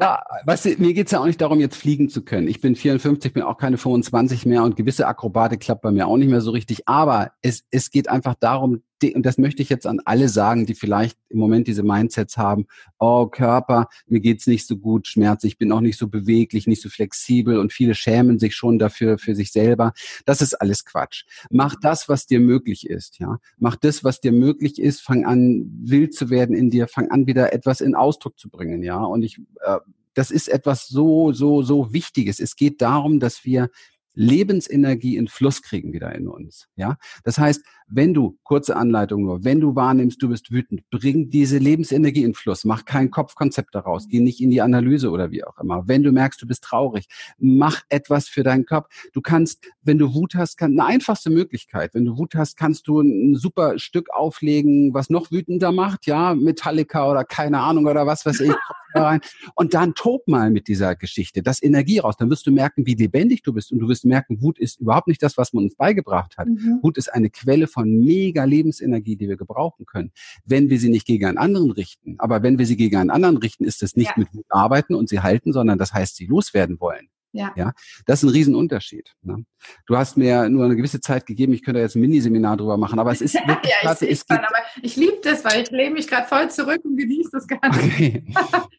Ja, 0.00 0.22
weißt 0.44 0.64
du, 0.66 0.70
mir 0.78 0.94
geht's 0.94 1.12
ja 1.12 1.20
auch 1.20 1.26
nicht 1.26 1.40
darum, 1.40 1.60
jetzt 1.60 1.76
fliegen 1.76 2.08
zu 2.08 2.22
können. 2.22 2.48
Ich 2.48 2.60
bin 2.60 2.76
54, 2.76 3.32
bin 3.32 3.42
auch 3.42 3.58
keine 3.58 3.78
25 3.78 4.46
mehr 4.46 4.62
und 4.62 4.76
gewisse 4.76 5.06
Akrobatik 5.06 5.60
klappt 5.60 5.82
bei 5.82 5.90
mir 5.90 6.06
auch 6.06 6.16
nicht 6.16 6.30
mehr 6.30 6.40
so 6.40 6.50
richtig. 6.50 6.88
Aber 6.88 7.32
es, 7.42 7.64
es 7.70 7.90
geht 7.90 8.08
einfach 8.08 8.34
darum, 8.34 8.82
und 9.02 9.24
das 9.24 9.38
möchte 9.38 9.62
ich 9.62 9.68
jetzt 9.68 9.86
an 9.86 10.00
alle 10.04 10.28
sagen, 10.28 10.66
die 10.66 10.74
vielleicht 10.74 11.18
im 11.28 11.38
Moment 11.38 11.68
diese 11.68 11.82
Mindsets 11.82 12.36
haben, 12.36 12.66
oh 12.98 13.26
Körper, 13.26 13.88
mir 14.06 14.20
geht's 14.20 14.46
nicht 14.46 14.66
so 14.66 14.76
gut, 14.76 15.06
Schmerz, 15.06 15.44
ich 15.44 15.58
bin 15.58 15.70
auch 15.70 15.80
nicht 15.80 15.98
so 15.98 16.08
beweglich, 16.08 16.66
nicht 16.66 16.82
so 16.82 16.88
flexibel 16.88 17.58
und 17.58 17.72
viele 17.72 17.94
schämen 17.94 18.38
sich 18.38 18.56
schon 18.56 18.78
dafür 18.78 19.18
für 19.18 19.34
sich 19.34 19.52
selber. 19.52 19.92
Das 20.24 20.42
ist 20.42 20.54
alles 20.54 20.84
Quatsch. 20.84 21.24
Mach 21.50 21.76
das, 21.80 22.08
was 22.08 22.26
dir 22.26 22.40
möglich 22.40 22.88
ist, 22.88 23.20
ja. 23.20 23.38
Mach 23.58 23.76
das, 23.76 24.02
was 24.02 24.20
dir 24.20 24.32
möglich 24.32 24.80
ist, 24.80 25.00
fang 25.00 25.24
an 25.24 25.70
wild 25.80 26.14
zu 26.14 26.30
werden 26.30 26.56
in 26.58 26.70
dir, 26.70 26.88
fang 26.88 27.10
an 27.10 27.26
wieder 27.26 27.52
etwas 27.54 27.80
in 27.80 27.94
Ausdruck 27.94 28.38
zu 28.38 28.50
bringen, 28.50 28.82
ja. 28.82 28.98
Und 29.02 29.22
ich 29.22 29.38
äh, 29.64 29.78
das 30.18 30.32
ist 30.32 30.48
etwas 30.48 30.88
so, 30.88 31.32
so, 31.32 31.62
so 31.62 31.92
Wichtiges. 31.92 32.40
Es 32.40 32.56
geht 32.56 32.82
darum, 32.82 33.20
dass 33.20 33.44
wir 33.44 33.70
Lebensenergie 34.14 35.16
in 35.16 35.28
Fluss 35.28 35.62
kriegen 35.62 35.92
wieder 35.92 36.12
in 36.12 36.26
uns. 36.26 36.66
Ja, 36.74 36.96
das 37.22 37.38
heißt, 37.38 37.62
wenn 37.90 38.14
du 38.14 38.38
kurze 38.42 38.76
Anleitung 38.76 39.22
nur, 39.22 39.44
wenn 39.44 39.60
du 39.60 39.74
wahrnimmst, 39.74 40.22
du 40.22 40.28
bist 40.28 40.50
wütend, 40.50 40.82
bring 40.90 41.30
diese 41.30 41.58
Lebensenergie 41.58 42.24
in 42.24 42.34
Fluss, 42.34 42.64
mach 42.64 42.84
kein 42.84 43.10
Kopfkonzept 43.10 43.74
daraus, 43.74 44.08
geh 44.08 44.20
nicht 44.20 44.40
in 44.40 44.50
die 44.50 44.60
Analyse 44.60 45.10
oder 45.10 45.30
wie 45.30 45.44
auch 45.44 45.58
immer. 45.58 45.84
Wenn 45.86 46.02
du 46.02 46.12
merkst, 46.12 46.40
du 46.40 46.46
bist 46.46 46.64
traurig, 46.64 47.06
mach 47.38 47.82
etwas 47.88 48.28
für 48.28 48.42
deinen 48.42 48.66
Körper. 48.66 48.88
Du 49.12 49.20
kannst, 49.20 49.64
wenn 49.82 49.98
du 49.98 50.14
Wut 50.14 50.34
hast, 50.34 50.56
kann, 50.56 50.72
eine 50.72 50.84
einfachste 50.86 51.30
Möglichkeit. 51.30 51.94
Wenn 51.94 52.04
du 52.04 52.16
Wut 52.16 52.34
hast, 52.34 52.56
kannst 52.56 52.86
du 52.88 53.00
ein 53.00 53.34
super 53.34 53.78
Stück 53.78 54.10
auflegen, 54.10 54.94
was 54.94 55.10
noch 55.10 55.30
wütender 55.30 55.72
macht, 55.72 56.06
ja, 56.06 56.34
Metallica 56.34 57.10
oder 57.10 57.24
keine 57.24 57.60
Ahnung 57.60 57.86
oder 57.86 58.06
was 58.06 58.26
weiß 58.26 58.40
ich. 58.40 58.52
rein. 58.94 59.20
Und 59.54 59.74
dann 59.74 59.94
tob 59.94 60.26
mal 60.28 60.50
mit 60.50 60.68
dieser 60.68 60.96
Geschichte, 60.96 61.42
das 61.42 61.62
Energie 61.62 61.98
raus. 61.98 62.16
Dann 62.18 62.30
wirst 62.30 62.46
du 62.46 62.50
merken, 62.50 62.86
wie 62.86 62.94
lebendig 62.94 63.42
du 63.42 63.52
bist 63.52 63.72
und 63.72 63.78
du 63.78 63.88
wirst 63.88 64.04
merken, 64.04 64.40
Wut 64.42 64.58
ist 64.58 64.80
überhaupt 64.80 65.08
nicht 65.08 65.22
das, 65.22 65.36
was 65.36 65.52
man 65.52 65.64
uns 65.64 65.76
beigebracht 65.76 66.36
hat. 66.38 66.48
Mhm. 66.48 66.80
Wut 66.82 66.98
ist 66.98 67.12
eine 67.12 67.30
Quelle 67.30 67.66
von 67.66 67.77
mega 67.84 68.44
Lebensenergie, 68.44 69.16
die 69.16 69.28
wir 69.28 69.36
gebrauchen 69.36 69.86
können, 69.86 70.12
wenn 70.44 70.70
wir 70.70 70.78
sie 70.78 70.88
nicht 70.88 71.06
gegen 71.06 71.26
einen 71.26 71.38
anderen 71.38 71.70
richten. 71.70 72.16
Aber 72.18 72.42
wenn 72.42 72.58
wir 72.58 72.66
sie 72.66 72.76
gegen 72.76 72.96
einen 72.96 73.10
anderen 73.10 73.36
richten, 73.36 73.64
ist 73.64 73.82
es 73.82 73.96
nicht 73.96 74.10
ja. 74.10 74.14
mit 74.16 74.34
Wut 74.34 74.46
arbeiten 74.48 74.94
und 74.94 75.08
sie 75.08 75.20
halten, 75.20 75.52
sondern 75.52 75.78
das 75.78 75.92
heißt, 75.92 76.16
sie 76.16 76.26
loswerden 76.26 76.80
wollen. 76.80 77.08
Ja. 77.38 77.52
ja. 77.56 77.72
Das 78.04 78.20
ist 78.20 78.28
ein 78.28 78.32
Riesenunterschied. 78.32 79.14
Ne? 79.22 79.44
Du 79.86 79.96
hast 79.96 80.16
mir 80.16 80.48
nur 80.48 80.64
eine 80.64 80.74
gewisse 80.74 81.00
Zeit 81.00 81.24
gegeben, 81.24 81.52
ich 81.52 81.62
könnte 81.62 81.80
jetzt 81.80 81.94
ein 81.94 82.00
Miniseminar 82.00 82.56
drüber 82.56 82.76
machen, 82.76 82.98
aber 82.98 83.12
es 83.12 83.20
ist 83.20 83.34
wirklich 83.46 83.72
ja, 83.82 83.92
ich, 83.92 84.10
es 84.10 84.26
gibt, 84.26 84.40
aber 84.40 84.58
ich 84.82 84.96
liebe 84.96 85.18
das, 85.22 85.44
weil 85.44 85.62
ich 85.62 85.70
lehne 85.70 85.94
mich 85.94 86.08
gerade 86.08 86.26
voll 86.26 86.50
zurück 86.50 86.80
und 86.84 86.96
genieße 86.96 87.30
das 87.32 87.46
nicht. 87.46 87.62
Okay. 87.62 88.24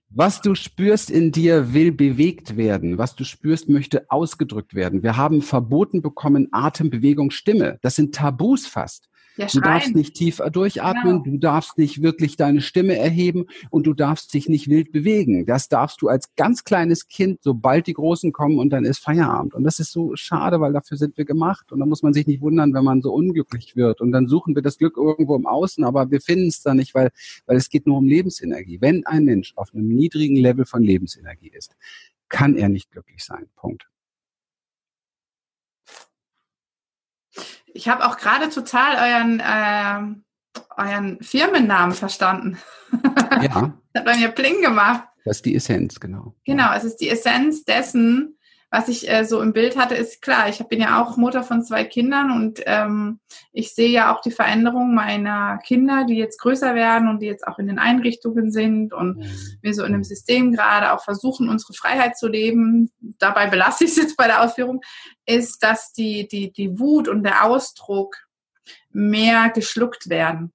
Was 0.10 0.42
du 0.42 0.56
spürst 0.56 1.10
in 1.10 1.32
dir, 1.32 1.74
will 1.74 1.94
bewegt 1.94 2.58
werden. 2.58 2.98
Was 2.98 3.16
du 3.16 3.24
spürst, 3.24 3.70
möchte 3.70 4.10
ausgedrückt 4.10 4.74
werden. 4.74 5.04
Wir 5.04 5.16
haben 5.16 5.42
verboten 5.42 6.02
bekommen 6.02 6.50
Atem, 6.52 6.90
Bewegung, 6.90 7.32
Stimme. 7.32 7.80
Das 7.82 7.96
sind 7.96 8.14
Tabus 8.14 8.68
fast. 8.68 9.10
Ja, 9.40 9.48
du 9.48 9.62
darfst 9.62 9.96
nicht 9.96 10.16
tief 10.16 10.42
durchatmen, 10.52 11.24
genau. 11.24 11.36
du 11.36 11.38
darfst 11.40 11.78
nicht 11.78 12.02
wirklich 12.02 12.36
deine 12.36 12.60
Stimme 12.60 12.98
erheben 12.98 13.46
und 13.70 13.88
du 13.88 13.94
darfst 13.94 14.34
dich 14.34 14.50
nicht 14.50 14.70
wild 14.70 14.92
bewegen. 14.92 15.46
Das 15.46 15.70
darfst 15.70 16.02
du 16.02 16.10
als 16.10 16.36
ganz 16.36 16.66
kleines 16.66 17.08
Kind, 17.08 17.40
sobald 17.42 17.88
die 17.88 17.94
Großen 17.94 18.34
kommen 18.34 18.60
und 18.60 18.70
dann 18.72 18.84
ist 18.84 19.00
Feierabend. 19.00 19.54
Und 19.54 19.64
das 19.64 19.80
ist 19.80 19.94
so 19.94 20.14
schade, 20.16 20.60
weil 20.60 20.74
dafür 20.74 20.98
sind 20.98 21.18
wir 21.18 21.24
gemacht. 21.24 21.72
Und 21.72 21.80
da 21.80 21.86
muss 21.86 22.04
man 22.04 22.12
sich 22.12 22.28
nicht 22.28 22.42
wundern, 22.42 22.74
wenn 22.74 22.84
man 22.84 23.02
so 23.02 23.14
unglücklich 23.14 23.78
wird. 23.78 24.02
Und 24.02 24.12
dann 24.12 24.28
suchen 24.28 24.56
wir 24.56 24.62
das 24.62 24.78
Glück 24.78 24.98
irgendwo 24.98 25.38
im 25.38 25.48
Außen, 25.48 25.86
aber 25.86 26.12
wir 26.12 26.20
finden 26.20 26.48
es 26.48 26.62
da 26.62 26.74
nicht, 26.74 26.94
weil, 26.94 27.10
weil 27.46 27.56
es 27.56 27.70
geht 27.70 27.88
nur 27.88 27.98
um 27.98 28.06
Lebensenergie. 28.06 28.82
Wenn 28.82 29.06
ein 29.06 29.24
Mensch 29.24 29.54
auf 29.56 29.74
einem 29.74 29.88
niedrigen 29.88 30.36
Level 30.36 30.66
von 30.66 30.84
Lebensenergie 30.84 31.52
ist, 31.54 31.78
kann 32.28 32.58
er 32.58 32.68
nicht 32.68 32.92
glücklich 32.92 33.24
sein. 33.24 33.46
Punkt. 33.56 33.88
Ich 37.74 37.88
habe 37.88 38.06
auch 38.06 38.18
gerade 38.18 38.50
total 38.50 38.96
euren, 38.96 39.40
äh, 39.40 40.62
euren 40.78 41.22
Firmennamen 41.22 41.96
verstanden. 41.96 42.58
Ja. 43.42 43.74
hat 43.96 44.06
bei 44.06 44.18
mir 44.18 44.30
Pling 44.30 44.62
gemacht. 44.62 45.04
Das 45.26 45.38
ist 45.38 45.46
die 45.46 45.56
Essenz, 45.56 46.00
genau. 46.00 46.36
Genau, 46.46 46.74
es 46.74 46.84
ist 46.84 46.98
die 46.98 47.10
Essenz 47.10 47.64
dessen, 47.64 48.39
was 48.72 48.88
ich 48.88 49.10
äh, 49.10 49.24
so 49.26 49.42
im 49.42 49.54
Bild 49.54 49.78
hatte, 49.78 49.96
ist 49.96 50.22
klar, 50.22 50.48
ich 50.48 50.60
bin 50.68 50.80
ja 50.80 51.02
auch 51.02 51.18
Mutter 51.18 51.44
von 51.44 51.64
zwei 51.64 51.84
Kindern 51.84 52.32
und 52.32 52.62
ähm, 52.66 53.20
ich 53.52 53.74
sehe 53.74 53.90
ja 53.90 54.14
auch 54.14 54.22
die 54.22 54.32
Veränderung 54.32 54.94
meiner 54.94 55.58
Kinder, 55.66 56.06
die 56.06 56.16
jetzt 56.16 56.40
größer 56.40 56.76
werden 56.76 57.08
und 57.08 57.20
die 57.22 57.26
jetzt 57.26 57.48
auch 57.48 57.58
in 57.58 57.68
den 57.68 57.80
Einrichtungen 57.80 58.52
sind 58.52 58.94
und 58.94 59.18
mhm. 59.18 59.58
wir 59.62 59.74
so 59.74 59.84
in 59.84 59.94
einem 59.94 60.04
System 60.04 60.52
gerade 60.52 60.94
auch 60.94 61.04
versuchen, 61.04 61.50
unsere 61.50 61.74
Freiheit 61.74 62.18
zu 62.18 62.28
leben. 62.28 62.92
Dabei 63.18 63.48
belasse 63.48 63.86
ich 63.86 63.92
es 63.92 63.98
jetzt 63.98 64.18
bei 64.18 64.28
der 64.28 64.44
Ausführung, 64.44 64.82
ist, 65.26 65.64
dass 65.64 65.92
die, 65.92 66.28
die, 66.28 66.52
die 66.52 66.80
Wut 66.80 67.08
und 67.08 67.24
der 67.24 67.46
Ausdruck 67.46 68.18
mehr 68.92 69.50
geschluckt 69.50 70.10
werden. 70.10 70.54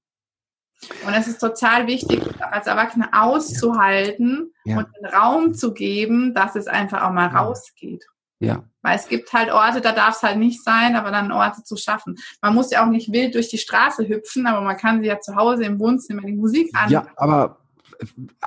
Und 1.07 1.15
es 1.15 1.27
ist 1.27 1.39
total 1.39 1.87
wichtig, 1.87 2.23
als 2.41 2.67
Erwachsene 2.67 3.09
auszuhalten 3.13 4.53
ja. 4.65 4.79
und 4.79 4.87
den 4.97 5.07
Raum 5.07 5.55
zu 5.55 5.73
geben, 5.75 6.35
dass 6.35 6.57
es 6.57 6.67
einfach 6.67 7.03
auch 7.03 7.13
mal 7.13 7.29
rausgeht. 7.29 8.05
Ja. 8.41 8.65
Weil 8.83 8.97
es 8.97 9.09
gibt 9.09 9.33
halt 9.33 9.51
Orte, 9.51 9.81
da 9.81 9.93
darf 9.93 10.17
es 10.17 10.23
halt 10.23 10.39
nicht 10.39 10.63
sein, 10.63 10.97
aber 10.97 11.11
dann 11.11 11.33
Orte 11.33 11.63
zu 11.63 11.77
schaffen. 11.77 12.17
Man 12.43 12.55
muss 12.55 12.71
ja 12.71 12.85
auch 12.85 12.91
nicht 12.91 13.13
wild 13.13 13.35
durch 13.35 13.49
die 13.49 13.59
Straße 13.59 14.07
hüpfen, 14.07 14.47
aber 14.47 14.61
man 14.61 14.77
kann 14.77 15.01
sie 15.01 15.09
ja 15.09 15.21
zu 15.21 15.37
Hause 15.37 15.65
im 15.65 15.79
Wohnzimmer 15.79 16.23
die 16.23 16.35
Musik 16.35 16.71
an. 16.75 16.91
Ja, 16.91 17.07
aber 17.17 17.64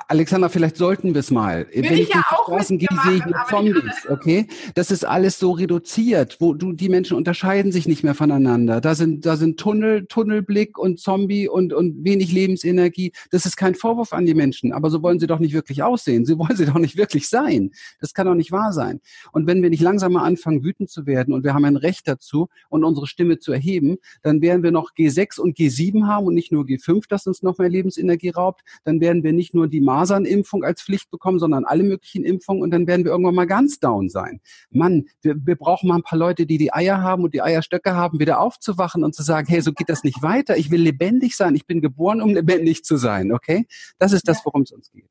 Alexander, 0.08 0.48
vielleicht 0.48 0.76
sollten 0.76 1.14
wir 1.14 1.20
es 1.20 1.30
mal. 1.30 1.66
Will 1.72 1.84
Wenn 1.84 1.94
ich, 1.94 2.00
ich 2.00 2.08
ja 2.08 2.24
die 2.30 2.34
Straßen 2.42 2.78
gehe, 2.78 2.88
sehe 3.04 3.16
ich 3.16 3.24
nur 3.24 3.34
Zombies, 3.48 4.06
okay? 4.08 4.46
Das 4.74 4.90
ist 4.90 5.04
alles 5.04 5.38
so 5.38 5.52
reduziert, 5.52 6.36
wo 6.40 6.54
du, 6.54 6.72
die 6.72 6.88
Menschen 6.88 7.16
unterscheiden 7.16 7.72
sich 7.72 7.86
nicht 7.86 8.04
mehr 8.04 8.14
voneinander. 8.14 8.80
Da 8.80 8.94
sind, 8.94 9.26
da 9.26 9.36
sind 9.36 9.58
Tunnel, 9.58 10.06
Tunnelblick 10.06 10.78
und 10.78 11.00
Zombie 11.00 11.48
und, 11.48 11.72
und 11.72 12.04
wenig 12.04 12.32
Lebensenergie. 12.32 13.12
Das 13.30 13.46
ist 13.46 13.56
kein 13.56 13.74
Vorwurf 13.74 14.12
an 14.12 14.26
die 14.26 14.34
Menschen, 14.34 14.72
aber 14.72 14.90
so 14.90 15.02
wollen 15.02 15.18
sie 15.18 15.26
doch 15.26 15.38
nicht 15.38 15.54
wirklich 15.54 15.82
aussehen. 15.82 16.24
Sie 16.24 16.38
wollen 16.38 16.56
sie 16.56 16.66
doch 16.66 16.78
nicht 16.78 16.96
wirklich 16.96 17.28
sein. 17.28 17.70
Das 18.00 18.14
kann 18.14 18.26
doch 18.26 18.34
nicht 18.34 18.52
wahr 18.52 18.72
sein. 18.72 19.00
Und 19.32 19.46
wenn 19.46 19.62
wir 19.62 19.70
nicht 19.70 19.82
langsam 19.82 20.12
mal 20.12 20.24
anfangen, 20.24 20.64
wütend 20.64 20.90
zu 20.90 21.06
werden 21.06 21.34
und 21.34 21.44
wir 21.44 21.54
haben 21.54 21.64
ein 21.64 21.76
Recht 21.76 22.08
dazu 22.08 22.48
und 22.68 22.84
unsere 22.84 23.06
Stimme 23.06 23.38
zu 23.38 23.52
erheben, 23.52 23.96
dann 24.22 24.40
werden 24.40 24.62
wir 24.62 24.70
noch 24.70 24.92
G6 24.94 25.40
und 25.40 25.56
G7 25.56 26.06
haben 26.06 26.26
und 26.26 26.34
nicht 26.34 26.52
nur 26.52 26.64
G5, 26.64 27.04
das 27.08 27.26
uns 27.26 27.42
noch 27.42 27.58
mehr 27.58 27.68
Lebensenergie 27.68 28.30
raubt. 28.30 28.62
Dann 28.84 29.00
werden 29.00 29.22
wir 29.22 29.32
nicht 29.38 29.54
nur 29.54 29.68
die 29.68 29.80
Masernimpfung 29.80 30.64
als 30.64 30.82
Pflicht 30.82 31.10
bekommen, 31.10 31.38
sondern 31.38 31.64
alle 31.64 31.84
möglichen 31.84 32.24
Impfungen 32.24 32.62
und 32.62 32.70
dann 32.70 32.86
werden 32.86 33.04
wir 33.04 33.12
irgendwann 33.12 33.34
mal 33.34 33.46
ganz 33.46 33.80
down 33.80 34.10
sein. 34.10 34.40
Mann, 34.70 35.06
wir, 35.22 35.36
wir 35.46 35.56
brauchen 35.56 35.88
mal 35.88 35.96
ein 35.96 36.02
paar 36.02 36.18
Leute, 36.18 36.44
die 36.44 36.58
die 36.58 36.72
Eier 36.72 37.00
haben 37.00 37.24
und 37.24 37.32
die 37.32 37.40
Eierstöcke 37.40 37.94
haben, 37.94 38.18
wieder 38.20 38.40
aufzuwachen 38.40 39.04
und 39.04 39.14
zu 39.14 39.22
sagen, 39.22 39.46
hey, 39.48 39.62
so 39.62 39.72
geht 39.72 39.88
das 39.88 40.04
nicht 40.04 40.20
weiter. 40.22 40.58
Ich 40.58 40.70
will 40.70 40.82
lebendig 40.82 41.36
sein. 41.36 41.54
Ich 41.54 41.66
bin 41.66 41.80
geboren, 41.80 42.20
um 42.20 42.34
lebendig 42.34 42.84
zu 42.84 42.96
sein. 42.96 43.32
Okay? 43.32 43.66
Das 43.98 44.12
ist 44.12 44.28
das, 44.28 44.44
worum 44.44 44.62
es 44.62 44.72
uns 44.72 44.90
geht. 44.90 45.08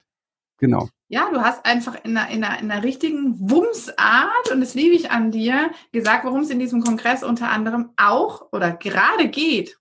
Genau. 0.59 0.89
Ja, 1.07 1.29
du 1.31 1.41
hast 1.41 1.65
einfach 1.65 1.95
in 2.03 2.17
einer, 2.17 2.29
in 2.29 2.43
einer, 2.43 2.59
in 2.59 2.71
einer 2.71 2.83
richtigen 2.83 3.35
Wumsart, 3.39 4.51
und 4.51 4.59
das 4.59 4.73
liebe 4.73 4.95
ich 4.95 5.11
an 5.11 5.31
dir, 5.31 5.71
gesagt, 5.91 6.25
worum 6.25 6.41
es 6.41 6.49
in 6.49 6.59
diesem 6.59 6.81
Kongress 6.81 7.23
unter 7.23 7.49
anderem 7.49 7.91
auch 7.95 8.51
oder 8.51 8.71
gerade 8.71 9.29
geht. 9.29 9.76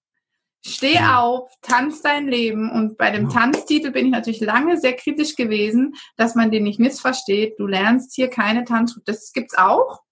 Steh 0.67 0.99
auf, 0.99 1.51
tanz 1.63 2.03
dein 2.03 2.27
Leben. 2.27 2.71
Und 2.71 2.99
bei 2.99 3.11
dem 3.11 3.29
Tanztitel 3.29 3.93
bin 3.93 4.07
ich 4.07 4.13
natürlich 4.13 4.41
lange 4.41 4.79
sehr 4.79 4.95
kritisch 4.95 5.37
gewesen, 5.37 5.95
dass 6.17 6.35
man 6.35 6.51
den 6.51 6.65
nicht 6.65 6.81
missversteht. 6.81 7.59
Du 7.59 7.67
lernst 7.67 8.15
hier 8.15 8.29
keine 8.29 8.65
Tanz. 8.65 8.99
Das 9.05 9.33
gibt's 9.33 9.57
auch. 9.57 10.03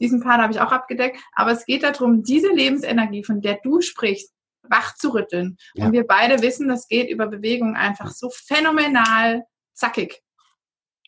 Diesen 0.00 0.20
Part 0.20 0.40
habe 0.40 0.52
ich 0.52 0.60
auch 0.60 0.72
abgedeckt. 0.72 1.18
Aber 1.34 1.50
es 1.50 1.66
geht 1.66 1.82
darum, 1.82 2.22
diese 2.22 2.48
Lebensenergie, 2.48 3.22
von 3.22 3.42
der 3.42 3.58
du 3.62 3.80
sprichst, 3.82 4.32
wach 4.62 4.94
zu 4.94 5.10
rütteln. 5.10 5.58
Ja. 5.74 5.86
Und 5.86 5.92
wir 5.92 6.06
beide 6.06 6.40
wissen, 6.42 6.68
das 6.68 6.88
geht 6.88 7.10
über 7.10 7.26
Bewegung 7.26 7.76
einfach 7.76 8.10
so 8.10 8.30
phänomenal 8.30 9.44
zackig. 9.74 10.22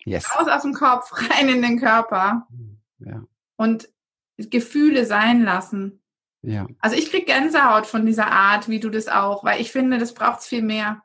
Yes. 0.04 0.34
Raus 0.34 0.48
aus 0.48 0.62
dem 0.62 0.74
Kopf, 0.74 1.10
rein 1.30 1.48
in 1.48 1.62
den 1.62 1.78
Körper. 1.78 2.46
Ja. 2.98 3.24
Und 3.56 3.88
Gefühle 4.36 5.04
sein 5.06 5.42
lassen. 5.42 6.02
Ja. 6.42 6.66
Also 6.80 6.96
ich 6.96 7.10
kriege 7.10 7.26
Gänsehaut 7.26 7.86
von 7.86 8.06
dieser 8.06 8.30
Art, 8.30 8.68
wie 8.68 8.80
du 8.80 8.90
das 8.90 9.08
auch, 9.08 9.44
weil 9.44 9.60
ich 9.60 9.70
finde, 9.70 9.98
das 9.98 10.14
braucht 10.14 10.40
es 10.40 10.46
viel 10.46 10.62
mehr. 10.62 11.02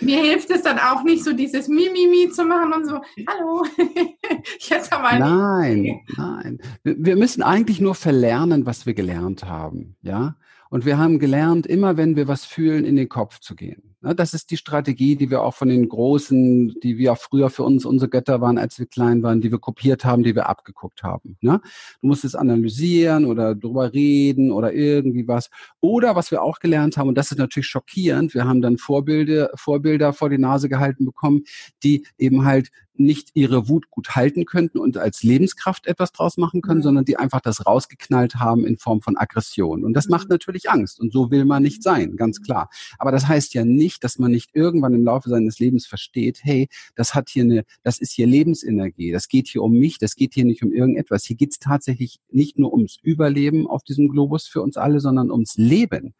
Mir 0.00 0.20
hilft 0.20 0.50
es 0.50 0.62
dann 0.62 0.78
auch 0.78 1.04
nicht 1.04 1.22
so 1.22 1.32
dieses 1.32 1.68
Mimimi 1.68 2.30
zu 2.30 2.44
machen 2.44 2.72
und 2.72 2.86
so, 2.86 3.00
hallo, 3.28 3.64
jetzt 4.58 4.90
mal. 4.90 5.18
Nein, 5.18 6.00
nein. 6.16 6.58
Wir 6.82 7.16
müssen 7.16 7.42
eigentlich 7.42 7.80
nur 7.80 7.94
verlernen, 7.94 8.66
was 8.66 8.86
wir 8.86 8.94
gelernt 8.94 9.44
haben, 9.44 9.96
ja. 10.02 10.36
Und 10.72 10.86
wir 10.86 10.96
haben 10.96 11.18
gelernt, 11.18 11.66
immer 11.66 11.98
wenn 11.98 12.16
wir 12.16 12.28
was 12.28 12.46
fühlen, 12.46 12.86
in 12.86 12.96
den 12.96 13.10
Kopf 13.10 13.40
zu 13.40 13.54
gehen. 13.54 13.92
Ne, 14.00 14.14
das 14.14 14.32
ist 14.32 14.50
die 14.50 14.56
Strategie, 14.56 15.16
die 15.16 15.28
wir 15.28 15.42
auch 15.42 15.52
von 15.52 15.68
den 15.68 15.86
Großen, 15.86 16.80
die 16.82 16.96
wir 16.96 17.14
früher 17.14 17.50
für 17.50 17.62
uns 17.62 17.84
unsere 17.84 18.08
Götter 18.08 18.40
waren, 18.40 18.56
als 18.56 18.78
wir 18.78 18.86
klein 18.86 19.22
waren, 19.22 19.42
die 19.42 19.50
wir 19.50 19.58
kopiert 19.58 20.06
haben, 20.06 20.22
die 20.22 20.34
wir 20.34 20.48
abgeguckt 20.48 21.02
haben. 21.02 21.36
Ne? 21.42 21.60
Du 22.00 22.06
musst 22.06 22.24
es 22.24 22.34
analysieren 22.34 23.26
oder 23.26 23.54
drüber 23.54 23.92
reden 23.92 24.50
oder 24.50 24.72
irgendwie 24.72 25.28
was. 25.28 25.50
Oder 25.80 26.16
was 26.16 26.30
wir 26.30 26.42
auch 26.42 26.58
gelernt 26.58 26.96
haben, 26.96 27.08
und 27.08 27.18
das 27.18 27.32
ist 27.32 27.38
natürlich 27.38 27.68
schockierend, 27.68 28.32
wir 28.32 28.46
haben 28.46 28.62
dann 28.62 28.78
Vorbilder, 28.78 29.50
Vorbilder 29.56 30.14
vor 30.14 30.30
die 30.30 30.38
Nase 30.38 30.70
gehalten 30.70 31.04
bekommen, 31.04 31.44
die 31.82 32.06
eben 32.16 32.46
halt 32.46 32.70
nicht 32.94 33.30
ihre 33.34 33.68
Wut 33.68 33.90
gut 33.90 34.10
halten 34.10 34.44
könnten 34.44 34.78
und 34.78 34.98
als 34.98 35.22
Lebenskraft 35.22 35.86
etwas 35.86 36.12
draus 36.12 36.36
machen 36.36 36.60
können, 36.60 36.80
mhm. 36.80 36.84
sondern 36.84 37.04
die 37.04 37.16
einfach 37.16 37.40
das 37.40 37.66
rausgeknallt 37.66 38.36
haben 38.36 38.66
in 38.66 38.78
Form 38.78 39.00
von 39.00 39.16
Aggression. 39.16 39.84
Und 39.84 39.94
das 39.94 40.06
mhm. 40.06 40.12
macht 40.12 40.28
natürlich 40.28 40.61
Angst. 40.70 41.00
Und 41.00 41.12
so 41.12 41.30
will 41.30 41.44
man 41.44 41.62
nicht 41.62 41.82
sein, 41.82 42.16
ganz 42.16 42.40
klar. 42.42 42.68
Aber 42.98 43.12
das 43.12 43.28
heißt 43.28 43.54
ja 43.54 43.64
nicht, 43.64 44.04
dass 44.04 44.18
man 44.18 44.30
nicht 44.30 44.50
irgendwann 44.54 44.94
im 44.94 45.04
Laufe 45.04 45.28
seines 45.28 45.58
Lebens 45.58 45.86
versteht, 45.86 46.40
hey, 46.42 46.68
das 46.94 47.14
hat 47.14 47.28
hier 47.28 47.44
eine, 47.44 47.64
das 47.82 47.98
ist 47.98 48.12
hier 48.12 48.26
Lebensenergie, 48.26 49.12
das 49.12 49.28
geht 49.28 49.48
hier 49.48 49.62
um 49.62 49.72
mich, 49.72 49.98
das 49.98 50.14
geht 50.16 50.34
hier 50.34 50.44
nicht 50.44 50.62
um 50.62 50.72
irgendetwas. 50.72 51.24
Hier 51.24 51.36
geht 51.36 51.52
es 51.52 51.58
tatsächlich 51.58 52.18
nicht 52.30 52.58
nur 52.58 52.72
ums 52.72 52.98
Überleben 53.02 53.66
auf 53.66 53.82
diesem 53.82 54.08
Globus 54.08 54.46
für 54.46 54.62
uns 54.62 54.76
alle, 54.76 55.00
sondern 55.00 55.30
ums 55.30 55.56
Leben. 55.56 56.14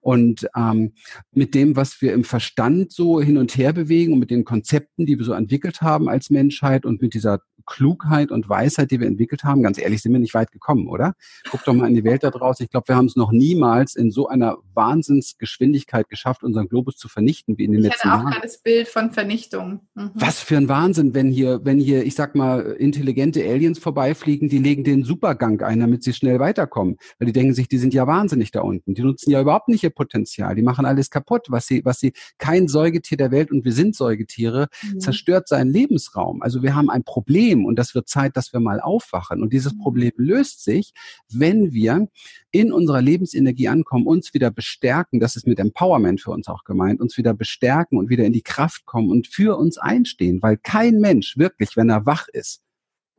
Und 0.00 0.48
ähm, 0.56 0.92
mit 1.32 1.54
dem, 1.54 1.76
was 1.76 2.00
wir 2.00 2.12
im 2.12 2.24
Verstand 2.24 2.92
so 2.92 3.20
hin 3.20 3.36
und 3.36 3.56
her 3.56 3.72
bewegen 3.72 4.12
und 4.12 4.20
mit 4.20 4.30
den 4.30 4.44
Konzepten, 4.44 5.06
die 5.06 5.18
wir 5.18 5.24
so 5.24 5.32
entwickelt 5.32 5.82
haben 5.82 6.08
als 6.08 6.30
Menschheit 6.30 6.86
und 6.86 7.02
mit 7.02 7.14
dieser 7.14 7.40
Klugheit 7.68 8.30
und 8.30 8.48
Weisheit, 8.48 8.90
die 8.90 8.98
wir 8.98 9.06
entwickelt 9.06 9.44
haben, 9.44 9.62
ganz 9.62 9.78
ehrlich, 9.78 10.00
sind 10.00 10.12
wir 10.12 10.18
nicht 10.18 10.34
weit 10.34 10.50
gekommen, 10.50 10.88
oder? 10.88 11.14
Guck 11.50 11.64
doch 11.64 11.74
mal 11.74 11.86
in 11.86 11.94
die 11.94 12.04
Welt 12.04 12.24
da 12.24 12.30
draußen. 12.30 12.64
Ich 12.64 12.70
glaube, 12.70 12.88
wir 12.88 12.96
haben 12.96 13.06
es 13.06 13.14
noch 13.14 13.30
niemals 13.30 13.94
in 13.94 14.10
so 14.10 14.26
einer 14.26 14.56
Wahnsinnsgeschwindigkeit 14.74 16.08
geschafft, 16.08 16.42
unseren 16.42 16.68
Globus 16.68 16.96
zu 16.96 17.08
vernichten 17.08 17.58
wie 17.58 17.64
in 17.64 17.72
den 17.72 17.80
ich 17.80 17.88
letzten 17.88 18.08
Jahren. 18.08 18.20
Ich 18.20 18.24
hatte 18.24 18.28
auch 18.28 18.32
gerade 18.32 18.46
das 18.46 18.62
Bild 18.62 18.88
von 18.88 19.10
Vernichtung. 19.10 19.80
Mhm. 19.94 20.10
Was 20.14 20.40
für 20.40 20.56
ein 20.56 20.68
Wahnsinn, 20.68 21.14
wenn 21.14 21.30
hier, 21.30 21.60
wenn 21.64 21.78
hier, 21.78 22.04
ich 22.04 22.14
sag 22.14 22.34
mal, 22.34 22.60
intelligente 22.78 23.44
Aliens 23.44 23.78
vorbeifliegen, 23.78 24.48
die 24.48 24.58
legen 24.58 24.82
den 24.82 25.04
Supergang 25.04 25.60
ein, 25.60 25.80
damit 25.80 26.02
sie 26.02 26.14
schnell 26.14 26.40
weiterkommen. 26.40 26.96
Weil 27.18 27.26
die 27.26 27.32
denken 27.32 27.52
sich, 27.52 27.68
die 27.68 27.78
sind 27.78 27.92
ja 27.92 28.06
wahnsinnig 28.06 28.50
da 28.50 28.62
unten. 28.62 28.94
Die 28.94 29.02
nutzen 29.02 29.30
ja 29.30 29.42
überhaupt 29.42 29.68
nicht 29.68 29.84
ihr 29.88 29.94
Potenzial. 29.94 30.54
Die 30.54 30.62
machen 30.62 30.86
alles 30.86 31.10
kaputt, 31.10 31.46
was 31.48 31.66
sie, 31.66 31.84
was 31.84 32.00
sie, 32.00 32.12
kein 32.38 32.68
Säugetier 32.68 33.18
der 33.18 33.30
Welt 33.30 33.50
und 33.50 33.64
wir 33.64 33.72
sind 33.72 33.94
Säugetiere, 33.94 34.68
mhm. 34.82 35.00
zerstört 35.00 35.48
seinen 35.48 35.72
Lebensraum. 35.72 36.42
Also 36.42 36.62
wir 36.62 36.74
haben 36.74 36.90
ein 36.90 37.04
Problem 37.04 37.18
Problem 37.18 37.64
und 37.64 37.76
das 37.76 37.94
wird 37.94 38.08
Zeit, 38.08 38.36
dass 38.36 38.52
wir 38.52 38.60
mal 38.60 38.80
aufwachen. 38.80 39.42
Und 39.42 39.52
dieses 39.52 39.74
mhm. 39.74 39.80
Problem 39.80 40.12
löst 40.16 40.62
sich, 40.62 40.92
wenn 41.30 41.72
wir 41.72 42.08
in 42.52 42.72
unserer 42.72 43.02
Lebensenergie 43.02 43.68
ankommen, 43.68 44.06
uns 44.06 44.34
wieder 44.34 44.50
bestärken, 44.50 45.20
das 45.20 45.36
ist 45.36 45.46
mit 45.46 45.58
Empowerment 45.58 46.20
für 46.20 46.30
uns 46.30 46.48
auch 46.48 46.64
gemeint, 46.64 47.00
uns 47.00 47.16
wieder 47.18 47.34
bestärken 47.34 47.98
und 47.98 48.08
wieder 48.08 48.24
in 48.24 48.32
die 48.32 48.42
Kraft 48.42 48.86
kommen 48.86 49.10
und 49.10 49.26
für 49.26 49.58
uns 49.58 49.78
einstehen, 49.78 50.40
weil 50.40 50.56
kein 50.56 51.00
Mensch 51.00 51.36
wirklich, 51.36 51.76
wenn 51.76 51.90
er 51.90 52.06
wach 52.06 52.28
ist, 52.28 52.62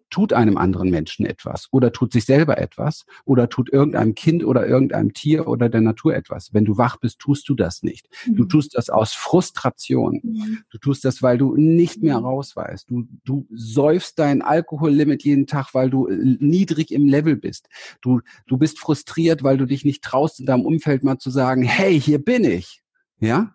tut 0.10 0.34
einem 0.34 0.58
anderen 0.58 0.90
Menschen 0.90 1.26
etwas 1.26 1.68
oder 1.72 1.92
tut 1.92 2.12
sich 2.14 2.26
selber 2.26 2.58
etwas 2.58 3.06
oder 3.26 3.50
tut 3.50 3.72
irgendeinem 3.72 4.16
Kind 4.16 4.44
oder 4.44 4.68
irgendeinem 4.68 5.14
Tier 5.14 5.48
oder 5.48 5.70
der 5.70 5.82
Natur 5.82 6.16
etwas. 6.16 6.54
Wenn 6.54 6.66
du 6.66 6.78
wach 6.78 6.98
bist, 6.98 7.20
tust 7.20 7.48
du 7.50 7.56
das 7.56 7.84
nicht. 7.84 8.08
Mhm. 8.26 8.36
Du 8.36 8.46
tust 8.46 8.76
das 8.76 8.90
aus 8.90 9.14
Frustration. 9.14 10.20
Mhm. 10.24 10.60
Du 10.70 10.78
tust 10.78 11.06
das, 11.06 11.22
weil 11.22 11.38
du 11.38 11.56
nicht 11.56 12.02
mehr 12.02 12.20
mhm. 12.20 12.26
rausweist. 12.26 12.90
Du, 12.90 13.08
du 13.24 13.48
säufst 13.54 14.20
dein 14.20 14.42
Alkohollimit 14.42 15.24
jeden 15.24 15.48
Tag, 15.48 15.74
weil 15.74 15.90
du 15.90 16.08
niedrig 16.10 16.92
im 16.92 17.08
Level 17.08 17.36
bist. 17.36 17.70
Du, 18.02 18.22
du 18.48 18.58
bist 18.58 18.80
frustriert, 18.80 19.44
weil 19.44 19.58
du 19.58 19.66
dich 19.66 19.86
nicht 19.86 20.04
traust, 20.04 20.40
in 20.40 20.46
deinem 20.46 20.66
Umfeld 20.66 21.04
mal 21.04 21.18
zu 21.18 21.30
sagen, 21.30 21.64
hey, 21.64 22.00
hier 22.00 22.20
bin 22.20 22.44
ich. 22.44 22.82
Ja? 23.20 23.54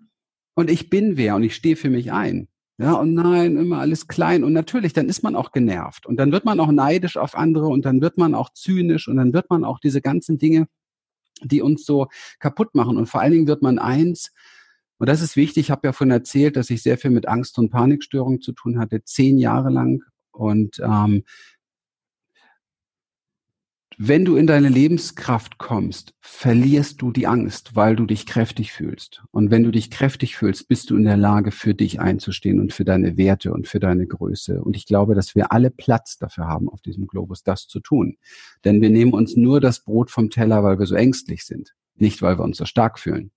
Und 0.54 0.70
ich 0.70 0.88
bin 0.88 1.16
wer 1.16 1.34
und 1.36 1.42
ich 1.42 1.54
stehe 1.54 1.76
für 1.76 1.90
mich 1.90 2.12
ein. 2.12 2.48
Ja, 2.78 2.94
und 2.94 3.14
nein, 3.14 3.56
immer 3.56 3.78
alles 3.78 4.08
klein. 4.08 4.42
Und 4.42 4.52
natürlich, 4.52 4.92
dann 4.92 5.08
ist 5.08 5.22
man 5.22 5.36
auch 5.36 5.52
genervt. 5.52 6.06
Und 6.06 6.16
dann 6.16 6.32
wird 6.32 6.44
man 6.44 6.58
auch 6.58 6.72
neidisch 6.72 7.16
auf 7.16 7.36
andere 7.36 7.68
und 7.68 7.84
dann 7.84 8.00
wird 8.00 8.18
man 8.18 8.34
auch 8.34 8.50
zynisch 8.52 9.06
und 9.06 9.16
dann 9.16 9.32
wird 9.32 9.48
man 9.48 9.64
auch 9.64 9.78
diese 9.78 10.00
ganzen 10.00 10.38
Dinge, 10.38 10.66
die 11.42 11.62
uns 11.62 11.86
so 11.86 12.08
kaputt 12.40 12.74
machen. 12.74 12.96
Und 12.96 13.06
vor 13.06 13.20
allen 13.20 13.32
Dingen 13.32 13.46
wird 13.46 13.62
man 13.62 13.78
eins, 13.78 14.32
und 14.98 15.08
das 15.08 15.22
ist 15.22 15.36
wichtig, 15.36 15.66
ich 15.66 15.70
habe 15.70 15.86
ja 15.86 15.92
vorhin 15.92 16.12
erzählt, 16.12 16.56
dass 16.56 16.70
ich 16.70 16.82
sehr 16.82 16.98
viel 16.98 17.10
mit 17.10 17.28
Angst 17.28 17.58
und 17.58 17.70
Panikstörungen 17.70 18.40
zu 18.40 18.52
tun 18.52 18.78
hatte, 18.78 19.04
zehn 19.04 19.38
Jahre 19.38 19.70
lang. 19.70 20.02
Und 20.32 20.80
ähm, 20.80 21.22
wenn 23.98 24.24
du 24.24 24.36
in 24.36 24.46
deine 24.46 24.68
Lebenskraft 24.68 25.58
kommst, 25.58 26.14
verlierst 26.20 27.00
du 27.00 27.12
die 27.12 27.26
Angst, 27.26 27.76
weil 27.76 27.94
du 27.94 28.06
dich 28.06 28.26
kräftig 28.26 28.72
fühlst. 28.72 29.22
Und 29.30 29.50
wenn 29.50 29.62
du 29.62 29.70
dich 29.70 29.90
kräftig 29.90 30.36
fühlst, 30.36 30.68
bist 30.68 30.90
du 30.90 30.96
in 30.96 31.04
der 31.04 31.16
Lage, 31.16 31.52
für 31.52 31.74
dich 31.74 32.00
einzustehen 32.00 32.60
und 32.60 32.72
für 32.72 32.84
deine 32.84 33.16
Werte 33.16 33.52
und 33.52 33.68
für 33.68 33.80
deine 33.80 34.06
Größe. 34.06 34.62
Und 34.62 34.76
ich 34.76 34.86
glaube, 34.86 35.14
dass 35.14 35.34
wir 35.34 35.52
alle 35.52 35.70
Platz 35.70 36.18
dafür 36.18 36.46
haben 36.46 36.68
auf 36.68 36.80
diesem 36.80 37.06
Globus, 37.06 37.42
das 37.42 37.68
zu 37.68 37.80
tun. 37.80 38.16
Denn 38.64 38.80
wir 38.80 38.90
nehmen 38.90 39.12
uns 39.12 39.36
nur 39.36 39.60
das 39.60 39.80
Brot 39.80 40.10
vom 40.10 40.30
Teller, 40.30 40.64
weil 40.64 40.78
wir 40.78 40.86
so 40.86 40.96
ängstlich 40.96 41.44
sind, 41.44 41.74
nicht 41.94 42.20
weil 42.22 42.38
wir 42.38 42.44
uns 42.44 42.56
so 42.56 42.64
stark 42.64 42.98
fühlen. 42.98 43.30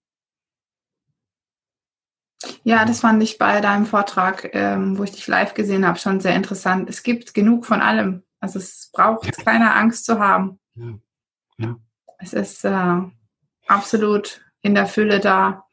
Ja, 2.64 2.86
das 2.86 3.00
fand 3.00 3.22
ich 3.24 3.38
bei 3.38 3.62
deinem 3.62 3.86
Vortrag, 3.86 4.50
ähm, 4.54 4.98
wo 4.98 5.04
ich 5.04 5.12
dich 5.12 5.28
live 5.28 5.54
gesehen 5.54 5.86
habe, 5.88 6.00
schon 6.00 6.20
sehr 6.20 6.36
interessant. 6.36 6.90
Es 6.90 7.02
gibt 7.04 7.34
genug 7.34 7.66
von 7.66 7.82
allem. 7.82 8.24
Also 8.39 8.60
es 8.60 8.89
braucht 8.94 9.25
ja. 9.25 9.44
keine 9.44 9.74
Angst 9.74 10.06
zu 10.06 10.20
haben. 10.20 10.60
Ja. 10.75 11.00
ja. 11.58 11.75
Es 12.20 12.34
ist 12.34 12.65
äh, 12.65 13.01
absolut 13.67 14.41
in 14.62 14.75
der 14.75 14.88
Fülle 14.88 15.20
da. 15.20 15.63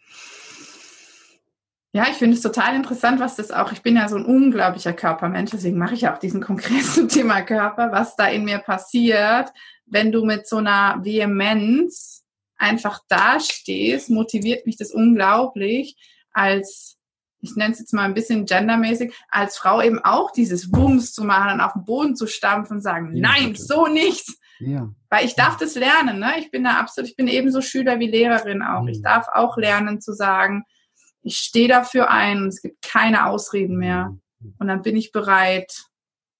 Ja, 1.92 2.09
ich 2.11 2.16
finde 2.16 2.35
es 2.35 2.42
total 2.42 2.75
interessant, 2.75 3.21
was 3.21 3.37
das 3.37 3.52
auch, 3.52 3.71
ich 3.71 3.83
bin 3.83 3.97
ja 3.97 4.09
so 4.09 4.16
ein 4.16 4.25
unglaublicher 4.25 4.92
Körpermensch, 4.92 5.52
deswegen 5.52 5.78
mache 5.78 5.94
ich 5.94 6.09
auch 6.09 6.18
diesen 6.18 6.42
konkreten 6.42 7.09
Thema 7.09 7.42
Körper, 7.42 7.92
was 7.92 8.16
da 8.16 8.26
in 8.26 8.44
mir 8.44 8.59
passiert, 8.59 9.52
wenn 9.87 10.11
du 10.11 10.25
mit 10.25 10.49
so 10.49 10.56
einer 10.56 10.99
Vehemenz 11.04 12.25
einfach 12.56 13.00
dastehst, 13.09 14.11
motiviert 14.11 14.66
mich 14.66 14.76
das 14.76 14.90
unglaublich, 14.90 15.97
als 16.33 16.97
ich 17.44 17.56
nenne 17.56 17.72
es 17.72 17.78
jetzt 17.78 17.92
mal 17.92 18.04
ein 18.04 18.14
bisschen 18.14 18.46
gendermäßig, 18.46 19.14
als 19.28 19.56
Frau 19.56 19.82
eben 19.82 19.98
auch 20.02 20.30
dieses 20.30 20.70
Bums 20.70 21.12
zu 21.12 21.24
machen 21.24 21.52
und 21.52 21.60
auf 21.60 21.74
den 21.74 21.84
Boden 21.84 22.16
zu 22.16 22.26
stampfen 22.26 22.76
und 22.76 22.82
sagen, 22.82 23.14
ja, 23.14 23.28
nein, 23.28 23.52
natürlich. 23.52 23.66
so 23.66 23.86
nicht. 23.86 24.26
Ja. 24.60 24.90
Weil 25.10 25.26
ich 25.26 25.34
darf 25.34 25.56
das 25.58 25.74
lernen, 25.74 26.18
ne? 26.18 26.32
Ich 26.38 26.50
bin 26.50 26.64
da 26.64 26.78
absolut, 26.78 27.10
ich 27.10 27.16
bin 27.16 27.28
ebenso 27.28 27.60
Schüler 27.60 27.98
wie 27.98 28.08
Lehrerin 28.08 28.62
auch. 28.62 28.82
Mhm. 28.82 28.88
Ich 28.88 29.02
darf 29.02 29.26
auch 29.32 29.56
lernen 29.56 30.00
zu 30.00 30.12
sagen, 30.12 30.64
ich 31.22 31.36
stehe 31.36 31.68
dafür 31.68 32.10
ein 32.10 32.42
und 32.42 32.48
es 32.48 32.62
gibt 32.62 32.82
keine 32.82 33.26
Ausreden 33.26 33.76
mehr. 33.76 34.16
Mhm. 34.40 34.54
Und 34.58 34.68
dann 34.68 34.82
bin 34.82 34.96
ich 34.96 35.12
bereit 35.12 35.84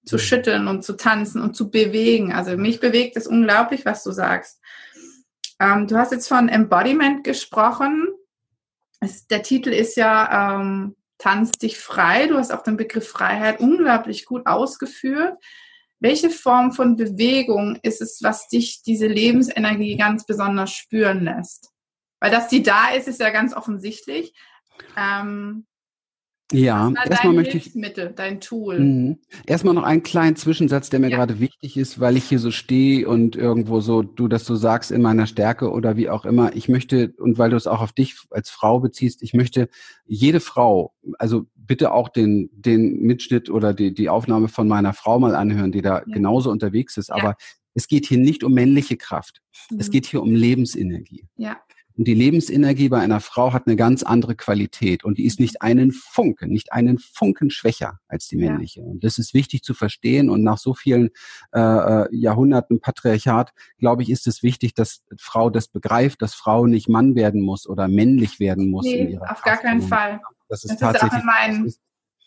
zu 0.05 0.15
mhm. 0.15 0.19
schütteln 0.19 0.67
und 0.67 0.83
zu 0.83 0.93
tanzen 0.93 1.41
und 1.41 1.55
zu 1.55 1.69
bewegen. 1.69 2.33
Also 2.33 2.57
mich 2.57 2.79
bewegt 2.79 3.15
es 3.15 3.27
unglaublich, 3.27 3.85
was 3.85 4.03
du 4.03 4.11
sagst. 4.11 4.59
Ähm, 5.59 5.87
du 5.87 5.97
hast 5.97 6.11
jetzt 6.11 6.27
von 6.27 6.49
Embodiment 6.49 7.23
gesprochen 7.23 8.07
es, 8.99 9.27
der 9.27 9.43
Titel 9.43 9.69
ist 9.69 9.97
ja 9.97 10.59
ähm, 10.59 10.95
Tanz 11.17 11.51
dich 11.51 11.77
frei. 11.77 12.27
Du 12.27 12.37
hast 12.37 12.51
auch 12.51 12.63
den 12.63 12.77
Begriff 12.77 13.07
Freiheit 13.07 13.59
unglaublich 13.59 14.25
gut 14.25 14.45
ausgeführt. 14.45 15.37
Welche 15.99 16.29
Form 16.29 16.71
von 16.71 16.97
Bewegung 16.97 17.79
ist 17.81 18.01
es, 18.01 18.19
was 18.21 18.47
dich 18.47 18.83
diese 18.83 19.07
Lebensenergie 19.07 19.95
ganz 19.95 20.25
besonders 20.25 20.71
spüren 20.71 21.23
lässt? 21.23 21.71
Weil 22.19 22.31
dass 22.31 22.47
die 22.47 22.63
da 22.63 22.89
ist, 22.89 23.07
ist 23.07 23.21
ja 23.21 23.29
ganz 23.29 23.55
offensichtlich. 23.55 24.33
Ähm, 24.97 25.65
ja, 26.51 26.93
erstmal 27.09 27.33
möchte 27.33 27.57
ich. 27.57 27.73
dein 28.15 28.39
Tool. 28.39 28.79
Mh. 28.79 29.15
Erstmal 29.47 29.73
noch 29.73 29.83
einen 29.83 30.03
kleinen 30.03 30.35
Zwischensatz, 30.35 30.91
der 30.91 30.99
mir 30.99 31.09
ja. 31.09 31.17
gerade 31.17 31.39
wichtig 31.39 31.75
ist, 31.75 31.99
weil 31.99 32.17
ich 32.17 32.25
hier 32.25 32.37
so 32.37 32.51
stehe 32.51 33.07
und 33.07 33.35
irgendwo 33.35 33.79
so, 33.79 34.03
du 34.03 34.27
das 34.27 34.45
so 34.45 34.55
sagst 34.55 34.91
in 34.91 35.01
meiner 35.01 35.25
Stärke 35.25 35.71
oder 35.71 35.97
wie 35.97 36.07
auch 36.09 36.23
immer. 36.23 36.55
Ich 36.55 36.69
möchte, 36.69 37.13
und 37.17 37.39
weil 37.39 37.49
du 37.49 37.55
es 37.55 37.65
auch 37.65 37.81
auf 37.81 37.93
dich 37.93 38.15
als 38.29 38.51
Frau 38.51 38.79
beziehst, 38.79 39.23
ich 39.23 39.33
möchte 39.33 39.69
jede 40.05 40.39
Frau, 40.39 40.93
also 41.17 41.47
bitte 41.55 41.91
auch 41.91 42.09
den, 42.09 42.49
den 42.53 43.01
Mitschnitt 43.01 43.49
oder 43.49 43.73
die, 43.73 43.93
die 43.93 44.09
Aufnahme 44.09 44.47
von 44.47 44.67
meiner 44.67 44.93
Frau 44.93 45.19
mal 45.19 45.33
anhören, 45.33 45.71
die 45.71 45.81
da 45.81 45.99
ja. 45.99 46.03
genauso 46.05 46.51
unterwegs 46.51 46.97
ist. 46.97 47.11
Aber 47.11 47.29
ja. 47.29 47.37
es 47.73 47.87
geht 47.87 48.05
hier 48.05 48.19
nicht 48.19 48.43
um 48.43 48.53
männliche 48.53 48.97
Kraft. 48.97 49.41
Mhm. 49.71 49.79
Es 49.79 49.89
geht 49.89 50.05
hier 50.05 50.21
um 50.21 50.35
Lebensenergie. 50.35 51.25
Ja. 51.37 51.57
Und 51.97 52.07
die 52.07 52.13
Lebensenergie 52.13 52.89
bei 52.89 52.99
einer 52.99 53.21
Frau 53.21 53.53
hat 53.53 53.67
eine 53.67 53.77
ganz 53.77 54.03
andere 54.03 54.35
Qualität 54.35 55.05
und 55.05 55.17
die 55.17 55.25
ist 55.25 55.39
nicht 55.39 55.61
einen 55.61 55.91
Funken, 55.91 56.49
nicht 56.49 56.73
einen 56.73 56.99
Funken 56.99 57.49
schwächer 57.49 57.99
als 58.09 58.27
die 58.27 58.35
männliche. 58.35 58.81
Ja. 58.81 58.85
Und 58.85 59.03
das 59.03 59.17
ist 59.17 59.33
wichtig 59.33 59.63
zu 59.63 59.73
verstehen. 59.73 60.29
Und 60.29 60.43
nach 60.43 60.57
so 60.57 60.73
vielen 60.73 61.09
äh, 61.53 61.59
äh, 61.59 62.07
Jahrhunderten 62.11 62.81
Patriarchat, 62.81 63.53
glaube 63.77 64.03
ich, 64.03 64.09
ist 64.09 64.27
es 64.27 64.43
wichtig, 64.43 64.73
dass 64.73 65.03
Frau 65.17 65.49
das 65.49 65.69
begreift, 65.69 66.21
dass 66.21 66.33
Frau 66.33 66.65
nicht 66.65 66.89
Mann 66.89 67.15
werden 67.15 67.41
muss 67.41 67.67
oder 67.67 67.87
männlich 67.87 68.39
werden 68.39 68.69
muss. 68.69 68.85
Nee, 68.85 68.99
in 68.99 69.09
ihrer 69.11 69.31
auf 69.31 69.41
Kraft. 69.41 69.45
gar 69.45 69.57
keinen 69.57 69.81
Fall. 69.81 70.19
Das 70.49 70.65
ist 70.65 70.71
das 70.71 70.79
tatsächlich. 70.79 71.19
Ist 71.19 71.25
mein, 71.25 71.73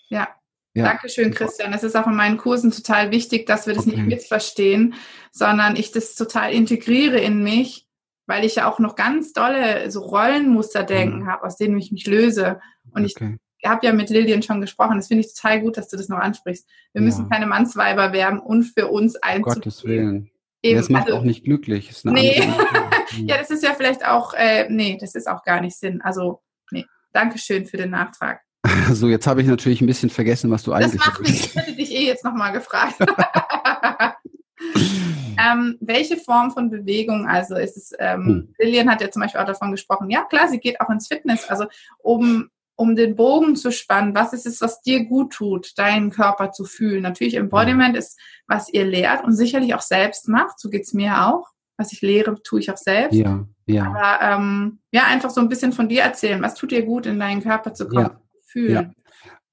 ja. 0.09 0.29
Ja. 0.75 0.85
Dankeschön, 0.85 1.33
Christian. 1.33 1.73
Es 1.73 1.83
ist 1.83 1.97
auch 1.97 2.07
in 2.07 2.15
meinen 2.15 2.37
Kursen 2.37 2.71
total 2.71 3.11
wichtig, 3.11 3.47
dass 3.47 3.67
wir 3.67 3.75
das 3.75 3.87
okay. 3.87 3.97
nicht 3.97 4.07
missverstehen, 4.07 4.95
sondern 5.33 5.77
ich 5.77 5.91
das 5.91 6.15
total 6.15 6.53
integriere 6.53 7.19
in 7.19 7.43
mich 7.43 7.88
weil 8.29 8.45
ich 8.45 8.57
ja 8.57 8.71
auch 8.71 8.79
noch 8.79 8.95
ganz 8.95 9.33
dolle 9.33 9.91
so 9.91 10.03
Rollenmusterdenken 10.03 11.21
mhm. 11.21 11.27
habe, 11.27 11.45
aus 11.45 11.57
denen 11.57 11.79
ich 11.79 11.91
mich 11.91 12.07
löse. 12.07 12.61
Und 12.93 13.05
okay. 13.05 13.39
ich 13.59 13.69
habe 13.69 13.87
ja 13.87 13.93
mit 13.93 14.11
Lillian 14.11 14.43
schon 14.43 14.61
gesprochen. 14.61 14.97
Das 14.97 15.09
finde 15.09 15.25
ich 15.25 15.35
total 15.35 15.63
gut, 15.63 15.79
dass 15.79 15.89
du 15.89 15.97
das 15.97 16.09
noch 16.09 16.19
ansprichst. 16.19 16.69
Wir 16.93 17.01
ja. 17.01 17.07
müssen 17.07 17.29
keine 17.31 17.47
Mannsweiber 17.47 18.13
werden 18.13 18.39
und 18.39 18.65
für 18.65 18.89
uns 18.89 19.17
einzugehen. 19.17 19.55
Gottes 19.55 19.85
Willen. 19.85 20.31
Eben, 20.63 20.77
das 20.77 20.91
macht 20.91 21.07
also, 21.07 21.19
auch 21.19 21.23
nicht 21.23 21.45
glücklich. 21.45 21.89
Ist 21.89 22.05
nee. 22.05 22.39
ja, 23.25 23.39
das 23.39 23.51
ist 23.51 23.65
ja 23.65 23.73
vielleicht 23.75 24.05
auch, 24.05 24.35
äh, 24.35 24.69
nee, 24.69 24.99
das 25.01 25.15
ist 25.15 25.27
auch 25.27 25.43
gar 25.43 25.63
nicht 25.63 25.77
Sinn. 25.77 26.03
Also, 26.03 26.43
nee. 26.71 26.85
Dankeschön 27.13 27.65
für 27.65 27.79
den 27.79 27.91
Nachtrag. 27.91 28.43
So, 28.93 29.09
jetzt 29.09 29.27
habe 29.27 29.41
ich 29.41 29.47
natürlich 29.47 29.81
ein 29.81 29.87
bisschen 29.87 30.11
vergessen, 30.11 30.51
was 30.51 30.63
du 30.63 30.73
eigentlich. 30.73 31.01
Das 31.01 31.07
macht 31.07 31.21
nichts. 31.21 31.47
Ich 31.47 31.57
hätte 31.57 31.75
dich 31.75 31.95
eh 31.95 32.07
jetzt 32.07 32.25
nochmal 32.25 32.53
gefragt. 32.53 32.97
Ähm, 35.39 35.77
welche 35.81 36.17
Form 36.17 36.51
von 36.51 36.69
Bewegung, 36.69 37.29
also 37.29 37.55
ist 37.55 37.77
es, 37.77 37.93
ähm, 38.01 38.27
hm. 38.27 38.55
Lillian 38.59 38.91
hat 38.91 39.01
ja 39.01 39.09
zum 39.09 39.23
Beispiel 39.23 39.41
auch 39.41 39.47
davon 39.47 39.71
gesprochen, 39.71 40.11
ja 40.11 40.25
klar, 40.25 40.49
sie 40.49 40.59
geht 40.59 40.81
auch 40.81 40.91
ins 40.91 41.07
Fitness, 41.07 41.49
also 41.49 41.67
um, 41.99 42.49
um 42.75 42.97
den 42.97 43.15
Bogen 43.15 43.55
zu 43.55 43.71
spannen, 43.71 44.17
was 44.17 44.33
ist 44.33 44.47
es, 44.47 44.61
was 44.61 44.83
dir 44.83 45.05
gut 45.05 45.33
tut, 45.33 45.79
deinen 45.79 46.11
Körper 46.11 46.51
zu 46.51 46.65
fühlen. 46.65 47.03
Natürlich 47.03 47.35
Embodiment 47.35 47.97
ist, 47.97 48.19
was 48.49 48.69
ihr 48.73 48.85
lehrt 48.85 49.25
und 49.25 49.33
sicherlich 49.33 49.75
auch 49.75 49.81
selbst 49.81 50.29
macht, 50.29 50.59
so 50.59 50.71
geht's 50.71 50.93
mir 50.93 51.27
auch. 51.27 51.47
Was 51.77 51.93
ich 51.93 52.01
lehre, 52.01 52.43
tue 52.43 52.59
ich 52.59 52.73
auch 52.73 52.77
selbst. 52.77 53.15
Ja, 53.15 53.47
ja. 53.67 53.87
Aber 53.87 54.21
ähm, 54.21 54.81
ja, 54.91 55.05
einfach 55.05 55.31
so 55.31 55.41
ein 55.41 55.49
bisschen 55.49 55.73
von 55.73 55.89
dir 55.89 56.03
erzählen. 56.03 56.43
Was 56.43 56.55
tut 56.55 56.73
dir 56.73 56.83
gut, 56.83 57.07
in 57.07 57.21
deinen 57.21 57.41
Körper 57.41 57.73
zu 57.73 57.87
kommen, 57.87 58.07
ja. 58.07 58.21
fühlen? 58.49 58.73
Ja. 58.73 58.91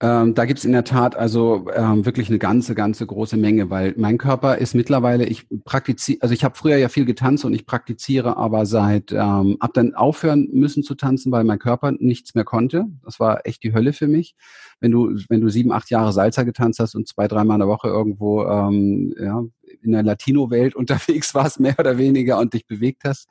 Ähm, 0.01 0.33
da 0.33 0.43
gibt's 0.43 0.65
in 0.65 0.73
der 0.73 0.83
Tat 0.83 1.15
also 1.15 1.67
ähm, 1.73 2.05
wirklich 2.05 2.27
eine 2.27 2.37
ganze, 2.37 2.75
ganze 2.75 3.05
große 3.05 3.37
Menge, 3.37 3.69
weil 3.69 3.93
mein 3.95 4.17
Körper 4.17 4.57
ist 4.57 4.75
mittlerweile, 4.75 5.25
ich 5.25 5.47
praktiziere, 5.63 6.21
also 6.21 6.33
ich 6.33 6.43
habe 6.43 6.55
früher 6.55 6.75
ja 6.75 6.89
viel 6.89 7.05
getanzt 7.05 7.45
und 7.45 7.53
ich 7.53 7.65
praktiziere 7.65 8.35
aber 8.35 8.65
seit, 8.65 9.13
ähm, 9.13 9.55
ab 9.61 9.71
dann 9.73 9.95
aufhören 9.95 10.49
müssen 10.51 10.83
zu 10.83 10.95
tanzen, 10.95 11.31
weil 11.31 11.45
mein 11.45 11.59
Körper 11.59 11.93
nichts 11.93 12.35
mehr 12.35 12.43
konnte. 12.43 12.85
Das 13.05 13.21
war 13.21 13.45
echt 13.45 13.63
die 13.63 13.73
Hölle 13.73 13.93
für 13.93 14.07
mich. 14.07 14.35
Wenn 14.81 14.91
du, 14.91 15.17
wenn 15.29 15.39
du 15.39 15.47
sieben, 15.47 15.71
acht 15.71 15.89
Jahre 15.89 16.11
Salsa 16.11 16.43
getanzt 16.43 16.79
hast 16.79 16.95
und 16.95 17.07
zwei, 17.07 17.29
dreimal 17.29 17.55
in 17.55 17.59
der 17.59 17.69
Woche 17.69 17.87
irgendwo 17.87 18.43
ähm, 18.43 19.15
ja, 19.17 19.43
in 19.85 19.93
der 19.93 20.03
Latino-Welt 20.03 20.75
unterwegs 20.75 21.33
warst, 21.33 21.59
mehr 21.59 21.75
oder 21.79 21.97
weniger, 21.97 22.39
und 22.39 22.53
dich 22.53 22.67
bewegt 22.67 23.03
hast. 23.05 23.27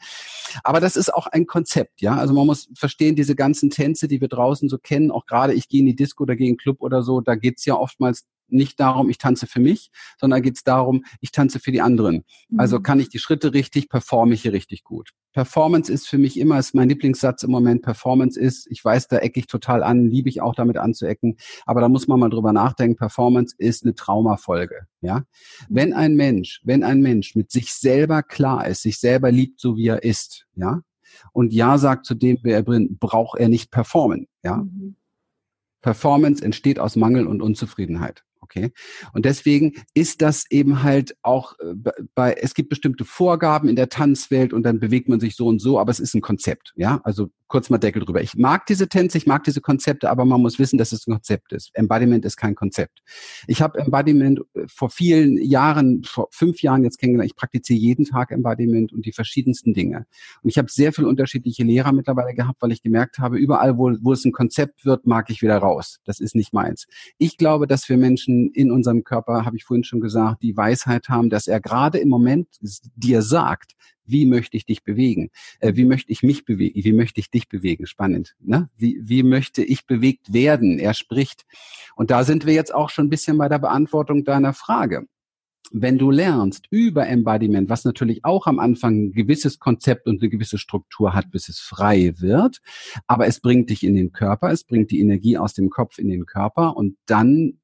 Aber 0.63 0.81
das 0.81 0.97
ist 0.97 1.13
auch 1.13 1.27
ein 1.27 1.47
Konzept, 1.47 2.01
ja. 2.01 2.17
Also 2.17 2.35
man 2.35 2.47
muss 2.47 2.69
verstehen, 2.75 3.17
diese 3.17 3.35
ganzen 3.35 3.71
Tänze, 3.71 4.09
die 4.09 4.21
wir 4.21 4.29
draußen 4.29 4.69
so 4.69 4.79
kennen, 4.79 5.11
auch 5.11 5.27
gerade 5.27 5.55
ich 5.55 5.69
gehe 5.69 5.81
in 5.81 5.87
die 5.87 5.97
Disco 5.97 6.23
oder 6.23 6.37
gehe 6.37 6.49
in 6.49 6.55
den 6.55 6.59
Club 6.59 6.81
oder 6.81 7.03
so, 7.03 7.21
da 7.21 7.35
geht's 7.35 7.65
ja 7.65 7.75
oftmals 7.75 8.25
nicht 8.49 8.81
darum, 8.81 9.11
ich 9.11 9.19
tanze 9.19 9.47
für 9.47 9.61
mich, 9.61 9.91
sondern 10.19 10.43
geht 10.43 10.57
es 10.57 10.65
darum, 10.65 11.05
ich 11.21 11.33
tanze 11.33 11.59
für 11.59 11.73
die 11.73 11.81
anderen. 11.81 12.25
Also 12.57 12.79
mhm. 12.79 12.83
kann 12.83 13.01
ich 13.01 13.09
die 13.09 13.19
Schritte 13.19 13.55
richtig, 13.55 13.89
performe 13.89 14.35
ich 14.35 14.43
hier 14.43 14.53
richtig 14.53 14.85
gut. 14.85 15.11
Performance 15.35 15.93
ist 15.93 16.09
für 16.09 16.17
mich 16.17 16.39
immer, 16.39 16.59
ist 16.61 16.75
mein 16.75 16.89
Lieblingssatz 16.89 17.43
im 17.43 17.51
Moment, 17.51 17.83
Performance 17.83 18.39
ist, 18.39 18.69
ich 18.71 18.85
weiß, 18.85 19.09
da 19.09 19.19
ecke 19.19 19.41
ich 19.41 19.49
total 19.49 19.83
an, 19.83 20.09
liebe 20.09 20.29
ich 20.29 20.41
auch 20.41 20.55
damit 20.55 20.77
anzuecken, 20.77 21.37
aber 21.67 21.81
da 21.81 21.89
muss 21.89 22.07
man 22.07 22.21
mal 22.21 22.31
drüber 22.31 22.53
nachdenken, 22.53 22.97
Performance 22.97 23.55
ist 23.59 23.85
eine 23.85 23.97
Traumafolge, 23.97 24.87
ja. 25.01 25.25
Wenn 25.69 25.93
ein 25.93 26.15
Mensch, 26.15 26.61
wenn 26.65 26.85
ein 26.85 27.01
Mensch 27.01 27.35
mit 27.35 27.51
sich 27.51 27.73
selber 27.75 28.23
klar 28.23 28.69
ist, 28.69 28.83
sich 28.83 28.99
selber 28.99 29.33
liebt, 29.33 29.61
so 29.61 29.77
wie 29.77 29.89
er 29.89 30.05
ist, 30.05 30.47
ja, 30.55 30.83
und 31.33 31.53
Ja 31.53 31.79
sagt 31.79 32.07
zu 32.07 32.15
dem, 32.15 32.39
wer 32.43 32.57
er 32.57 32.63
bringt, 32.63 33.01
braucht 33.01 33.41
er 33.41 33.49
nicht 33.49 33.73
performen, 33.73 34.29
ja. 34.45 34.59
Mhm. 34.59 34.95
Performance 35.83 36.43
entsteht 36.43 36.79
aus 36.79 36.97
Mangel 36.97 37.27
und 37.27 37.43
Unzufriedenheit. 37.43 38.25
Okay. 38.45 38.73
Und 39.15 39.25
deswegen 39.25 39.73
ist 39.95 40.21
das 40.21 40.45
eben 40.51 40.83
halt 40.83 41.17
auch 41.23 41.55
äh, 41.61 41.75
bei, 42.15 42.35
es 42.35 42.53
gibt 42.53 42.69
bestimmte 42.69 43.07
Vorgaben 43.07 43.71
in 43.71 43.77
der 43.77 43.89
Tanzwelt 43.89 44.53
und 44.53 44.65
dann 44.65 44.81
bewegt 44.81 45.09
man 45.09 45.19
sich 45.19 45.35
so 45.35 45.47
und 45.47 45.61
so, 45.61 45.79
aber 45.79 45.91
es 45.91 45.99
ist 45.99 46.15
ein 46.15 46.21
Konzept. 46.21 46.75
Ja, 46.77 47.01
also 47.05 47.31
kurz 47.47 47.71
mal 47.71 47.79
Deckel 47.79 48.05
drüber. 48.05 48.23
Ich 48.23 48.35
mag 48.37 48.67
diese 48.67 48.89
Tänze, 48.89 49.19
ich 49.19 49.27
mag 49.27 49.45
diese 49.45 49.61
Konzepte, 49.61 50.11
aber 50.11 50.25
man 50.25 50.41
muss 50.41 50.59
wissen, 50.59 50.79
dass 50.79 50.93
es 50.93 51.07
ein 51.07 51.13
Konzept 51.13 51.53
ist. 51.53 51.71
Embodiment 51.75 52.25
ist 52.25 52.37
kein 52.37 52.55
Konzept. 52.55 53.03
Ich 53.47 53.63
habe 53.63 53.79
Embodiment 53.79 54.41
äh, 54.55 54.65
vor 54.67 54.91
vielen 54.91 55.37
Jahren, 55.43 56.03
vor 56.05 56.29
fünf 56.31 56.63
Jahren 56.63 56.85
jetzt 56.85 56.99
kennengelernt. 56.99 57.31
Ich 57.31 57.37
praktiziere 57.37 57.79
jeden 57.79 58.05
Tag 58.05 58.31
Embodiment 58.31 58.93
und 58.93 59.07
die 59.07 59.13
verschiedensten 59.13 59.75
Dinge. 59.75 60.07
Und 60.43 60.51
ich 60.51 60.59
habe 60.59 60.71
sehr 60.71 60.93
viele 60.93 61.09
unterschiedliche 61.09 61.65
Lehrer 61.65 61.93
mittlerweile 61.93 62.35
gehabt, 62.35 62.63
weil 62.63 62.73
ich 62.73 62.83
gemerkt 62.83 63.19
habe, 63.19 63.39
überall, 63.39 63.79
wo, 63.79 63.93
wo 64.01 64.13
es 64.13 64.25
ein 64.25 64.33
Konzept 64.33 64.85
wird, 64.85 65.07
mag 65.07 65.31
ich 65.31 65.43
wieder 65.43 65.59
raus. 65.59 66.01
Das 66.05 66.21
ist 66.21 66.35
nicht 66.35 66.53
meins. 66.53 66.87
Ich 67.19 67.37
glaube, 67.37 67.67
dass 67.67 67.89
wir 67.89 67.97
Menschen 67.97 68.51
in 68.53 68.71
unserem 68.71 69.05
Körper, 69.05 69.45
habe 69.45 69.57
ich 69.57 69.65
vorhin 69.65 69.85
schon 69.85 70.01
gesagt, 70.01 70.43
die 70.43 70.57
Weisheit 70.57 71.09
haben, 71.09 71.31
dass 71.31 71.47
er 71.47 71.61
gerade 71.61 71.99
im 71.99 72.09
Moment 72.09 72.49
dir 72.97 73.23
sagt, 73.23 73.75
wie 74.07 74.27
möchte 74.27 74.57
ich 74.57 74.67
dich 74.67 74.85
bewegen? 74.85 75.31
Äh, 75.61 75.75
wie 75.77 75.85
möchte 75.85 76.13
ich 76.13 76.23
mich 76.23 76.45
bewegen? 76.45 76.85
Wie 76.85 76.93
möchte 76.93 77.21
ich 77.21 77.31
dich 77.31 77.49
bewegen? 77.49 77.87
Spannend. 77.87 78.35
Ne? 78.41 78.69
Wie, 78.77 79.01
wie 79.03 79.23
möchte 79.23 79.63
ich 79.63 79.87
bewegt 79.87 80.33
werden? 80.33 80.79
Er 80.79 80.95
spricht. 80.95 81.45
Und 81.97 82.11
da 82.11 82.25
sind 82.25 82.47
wir 82.47 82.55
jetzt 82.55 82.75
auch 82.75 82.91
schon 82.91 83.07
ein 83.07 83.11
bisschen 83.11 83.39
bei 83.39 83.49
der 83.49 83.59
Beantwortung 83.59 84.25
deiner 84.25 84.53
Frage. 84.53 85.07
Wenn 85.73 85.99
du 85.99 86.11
lernst 86.11 86.67
über 86.71 87.07
Embodiment, 87.09 87.71
was 87.71 87.85
natürlich 87.85 88.25
auch 88.25 88.47
am 88.47 88.59
Anfang 88.59 89.07
ein 89.07 89.13
gewisses 89.13 89.59
Konzept 89.59 90.07
und 90.07 90.21
eine 90.21 90.29
gewisse 90.29 90.59
Struktur 90.59 91.15
hat, 91.15 91.31
bis 91.31 91.49
es 91.49 91.59
frei 91.59 92.13
wird, 92.19 92.59
aber 93.07 93.27
es 93.27 93.41
bringt 93.41 93.71
dich 93.71 93.83
in 93.83 93.95
den 93.95 94.13
Körper, 94.13 94.51
es 94.51 94.65
bringt 94.65 94.91
die 94.91 95.01
Energie 95.01 95.39
aus 95.39 95.55
dem 95.55 95.71
Kopf 95.71 95.99
in 95.99 96.09
den 96.09 96.27
Körper 96.27 96.77
und 96.77 96.97
dann 97.07 97.59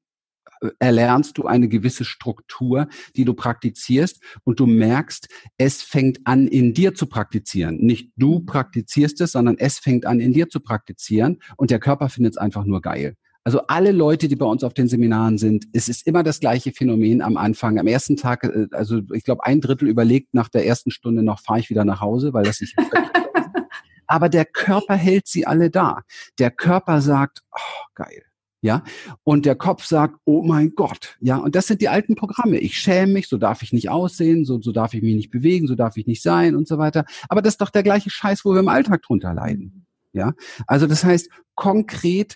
erlernst 0.79 1.37
du 1.37 1.45
eine 1.45 1.67
gewisse 1.67 2.05
Struktur, 2.05 2.87
die 3.15 3.25
du 3.25 3.33
praktizierst 3.33 4.21
und 4.43 4.59
du 4.59 4.67
merkst, 4.67 5.27
es 5.57 5.81
fängt 5.81 6.19
an, 6.25 6.47
in 6.47 6.73
dir 6.73 6.93
zu 6.93 7.07
praktizieren. 7.07 7.77
Nicht 7.77 8.11
du 8.15 8.41
praktizierst 8.41 9.21
es, 9.21 9.31
sondern 9.33 9.57
es 9.57 9.79
fängt 9.79 10.05
an, 10.05 10.19
in 10.19 10.33
dir 10.33 10.49
zu 10.49 10.59
praktizieren 10.59 11.39
und 11.57 11.71
der 11.71 11.79
Körper 11.79 12.09
findet 12.09 12.33
es 12.33 12.37
einfach 12.37 12.65
nur 12.65 12.81
geil. 12.81 13.15
Also 13.43 13.61
alle 13.67 13.91
Leute, 13.91 14.27
die 14.27 14.35
bei 14.35 14.45
uns 14.45 14.63
auf 14.63 14.75
den 14.75 14.87
Seminaren 14.87 15.39
sind, 15.39 15.65
es 15.73 15.89
ist 15.89 16.05
immer 16.05 16.21
das 16.21 16.39
gleiche 16.39 16.71
Phänomen 16.73 17.23
am 17.23 17.37
Anfang. 17.37 17.79
Am 17.79 17.87
ersten 17.87 18.15
Tag, 18.15 18.43
äh, 18.43 18.67
also 18.71 19.01
ich 19.13 19.23
glaube, 19.23 19.43
ein 19.45 19.61
Drittel 19.61 19.87
überlegt 19.87 20.35
nach 20.35 20.47
der 20.47 20.67
ersten 20.67 20.91
Stunde 20.91 21.23
noch, 21.23 21.39
fahre 21.39 21.59
ich 21.59 21.71
wieder 21.71 21.83
nach 21.83 22.01
Hause, 22.01 22.33
weil 22.33 22.43
das 22.43 22.57
sich 22.57 22.75
Aber 24.05 24.29
der 24.29 24.45
Körper 24.45 24.95
hält 24.95 25.27
sie 25.27 25.47
alle 25.47 25.71
da. 25.71 26.01
Der 26.37 26.51
Körper 26.51 27.01
sagt, 27.01 27.41
oh, 27.51 27.85
geil 27.95 28.25
ja, 28.61 28.83
und 29.23 29.45
der 29.45 29.55
Kopf 29.55 29.85
sagt, 29.85 30.15
oh 30.23 30.43
mein 30.43 30.75
Gott, 30.75 31.17
ja, 31.19 31.37
und 31.37 31.55
das 31.55 31.67
sind 31.67 31.81
die 31.81 31.89
alten 31.89 32.15
Programme. 32.15 32.59
Ich 32.59 32.77
schäme 32.77 33.13
mich, 33.13 33.27
so 33.27 33.37
darf 33.37 33.63
ich 33.63 33.73
nicht 33.73 33.89
aussehen, 33.89 34.45
so, 34.45 34.61
so 34.61 34.71
darf 34.71 34.93
ich 34.93 35.01
mich 35.01 35.15
nicht 35.15 35.31
bewegen, 35.31 35.67
so 35.67 35.75
darf 35.75 35.97
ich 35.97 36.05
nicht 36.05 36.21
sein 36.21 36.55
und 36.55 36.67
so 36.67 36.77
weiter. 36.77 37.05
Aber 37.27 37.41
das 37.41 37.55
ist 37.55 37.61
doch 37.61 37.71
der 37.71 37.83
gleiche 37.83 38.11
Scheiß, 38.11 38.45
wo 38.45 38.53
wir 38.53 38.59
im 38.59 38.67
Alltag 38.67 39.01
drunter 39.01 39.33
leiden. 39.33 39.85
Ja, 40.13 40.33
also 40.67 40.87
das 40.87 41.03
heißt, 41.03 41.29
konkret 41.55 42.35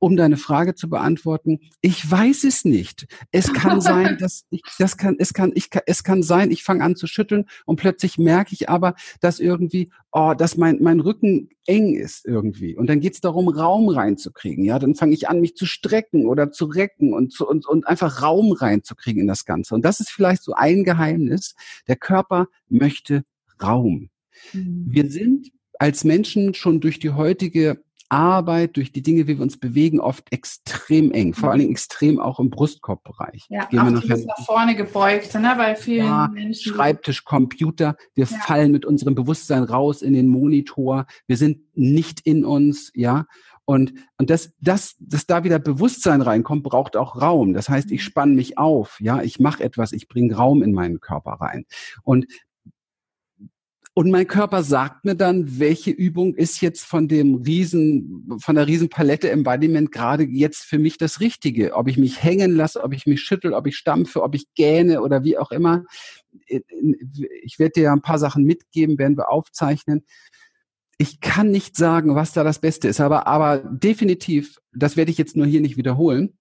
um 0.00 0.16
deine 0.16 0.36
Frage 0.36 0.74
zu 0.74 0.88
beantworten, 0.88 1.60
ich 1.80 2.10
weiß 2.10 2.44
es 2.44 2.64
nicht. 2.64 3.06
Es 3.30 3.52
kann 3.52 3.80
sein, 3.80 4.16
dass 4.20 4.44
ich, 4.50 4.62
das 4.78 4.96
kann, 4.96 5.16
es 5.18 5.32
kann, 5.32 5.52
ich, 5.54 5.68
es 5.86 6.02
kann 6.02 6.22
sein, 6.22 6.50
ich 6.50 6.64
fange 6.64 6.82
an 6.82 6.96
zu 6.96 7.06
schütteln 7.06 7.44
und 7.66 7.76
plötzlich 7.76 8.18
merke 8.18 8.54
ich 8.54 8.68
aber, 8.68 8.94
dass 9.20 9.38
irgendwie, 9.38 9.90
oh, 10.10 10.34
dass 10.36 10.56
mein, 10.56 10.82
mein 10.82 11.00
Rücken 11.00 11.50
eng 11.66 11.94
ist 11.94 12.26
irgendwie. 12.26 12.76
Und 12.76 12.88
dann 12.88 13.00
geht 13.00 13.14
es 13.14 13.20
darum, 13.20 13.48
Raum 13.48 13.88
reinzukriegen. 13.88 14.64
Ja, 14.64 14.78
dann 14.78 14.94
fange 14.94 15.14
ich 15.14 15.28
an, 15.28 15.40
mich 15.40 15.54
zu 15.54 15.66
strecken 15.66 16.26
oder 16.26 16.50
zu 16.50 16.64
recken 16.64 17.12
und, 17.12 17.32
zu, 17.32 17.46
und, 17.46 17.66
und 17.66 17.86
einfach 17.86 18.22
Raum 18.22 18.52
reinzukriegen 18.52 19.20
in 19.20 19.28
das 19.28 19.44
Ganze. 19.44 19.74
Und 19.74 19.84
das 19.84 20.00
ist 20.00 20.10
vielleicht 20.10 20.42
so 20.42 20.54
ein 20.54 20.82
Geheimnis. 20.82 21.54
Der 21.86 21.96
Körper 21.96 22.48
möchte 22.68 23.22
Raum. 23.62 24.08
Mhm. 24.54 24.86
Wir 24.88 25.10
sind 25.10 25.52
als 25.78 26.04
Menschen 26.04 26.54
schon 26.54 26.80
durch 26.80 26.98
die 26.98 27.10
heutige 27.10 27.82
Arbeit, 28.10 28.76
durch 28.76 28.92
die 28.92 29.02
Dinge, 29.02 29.26
wie 29.26 29.38
wir 29.38 29.42
uns 29.42 29.58
bewegen, 29.58 30.00
oft 30.00 30.32
extrem 30.32 31.12
eng, 31.12 31.32
vor 31.32 31.50
allen 31.50 31.60
Dingen 31.60 31.70
extrem 31.70 32.18
auch 32.18 32.40
im 32.40 32.50
Brustkorbbereich. 32.50 33.46
Ja, 33.48 33.66
Gehen 33.66 33.80
auch 33.80 34.02
wir 34.02 34.26
nach 34.26 34.44
vorne 34.44 34.74
gebeugt, 34.74 35.34
ne, 35.34 35.54
bei 35.56 35.76
vielen 35.76 36.06
ja, 36.06 36.28
Menschen. 36.32 36.74
Schreibtisch, 36.74 37.24
Computer, 37.24 37.96
wir 38.14 38.26
ja. 38.26 38.36
fallen 38.38 38.72
mit 38.72 38.84
unserem 38.84 39.14
Bewusstsein 39.14 39.62
raus 39.62 40.02
in 40.02 40.12
den 40.12 40.28
Monitor, 40.28 41.06
wir 41.26 41.36
sind 41.36 41.60
nicht 41.74 42.20
in 42.20 42.44
uns, 42.44 42.90
ja. 42.94 43.26
Und, 43.64 43.92
und 44.18 44.30
das, 44.30 44.52
das, 44.60 44.96
dass 44.98 45.26
da 45.26 45.44
wieder 45.44 45.60
Bewusstsein 45.60 46.22
reinkommt, 46.22 46.64
braucht 46.64 46.96
auch 46.96 47.22
Raum. 47.22 47.54
Das 47.54 47.68
heißt, 47.68 47.92
ich 47.92 48.00
mhm. 48.00 48.04
spanne 48.04 48.34
mich 48.34 48.58
auf, 48.58 48.98
ja, 49.00 49.22
ich 49.22 49.38
mache 49.38 49.62
etwas, 49.62 49.92
ich 49.92 50.08
bringe 50.08 50.34
Raum 50.34 50.64
in 50.64 50.72
meinen 50.72 50.98
Körper 50.98 51.34
rein. 51.40 51.66
Und 52.02 52.26
und 54.00 54.10
mein 54.10 54.26
Körper 54.26 54.62
sagt 54.62 55.04
mir 55.04 55.14
dann, 55.14 55.58
welche 55.58 55.90
Übung 55.90 56.34
ist 56.34 56.62
jetzt 56.62 56.86
von 56.86 57.06
dem 57.06 57.34
Riesen, 57.34 58.38
von 58.38 58.54
der 58.56 58.66
Riesenpalette 58.66 59.30
Embodiment 59.30 59.92
gerade 59.92 60.24
jetzt 60.24 60.62
für 60.62 60.78
mich 60.78 60.96
das 60.96 61.20
Richtige. 61.20 61.74
Ob 61.74 61.86
ich 61.86 61.98
mich 61.98 62.22
hängen 62.22 62.56
lasse, 62.56 62.82
ob 62.82 62.94
ich 62.94 63.04
mich 63.04 63.20
schüttel, 63.20 63.52
ob 63.52 63.66
ich 63.66 63.76
stampfe, 63.76 64.22
ob 64.22 64.34
ich 64.34 64.46
gähne 64.54 65.02
oder 65.02 65.22
wie 65.22 65.36
auch 65.36 65.50
immer. 65.50 65.84
Ich 66.46 67.58
werde 67.58 67.72
dir 67.72 67.92
ein 67.92 68.00
paar 68.00 68.18
Sachen 68.18 68.44
mitgeben, 68.44 68.96
werden 68.96 69.18
wir 69.18 69.30
aufzeichnen. 69.30 70.06
Ich 70.96 71.20
kann 71.20 71.50
nicht 71.50 71.76
sagen, 71.76 72.14
was 72.14 72.32
da 72.32 72.42
das 72.42 72.58
Beste 72.58 72.88
ist, 72.88 73.00
aber, 73.00 73.26
aber 73.26 73.58
definitiv, 73.58 74.60
das 74.72 74.96
werde 74.96 75.10
ich 75.10 75.18
jetzt 75.18 75.36
nur 75.36 75.44
hier 75.44 75.60
nicht 75.60 75.76
wiederholen 75.76 76.38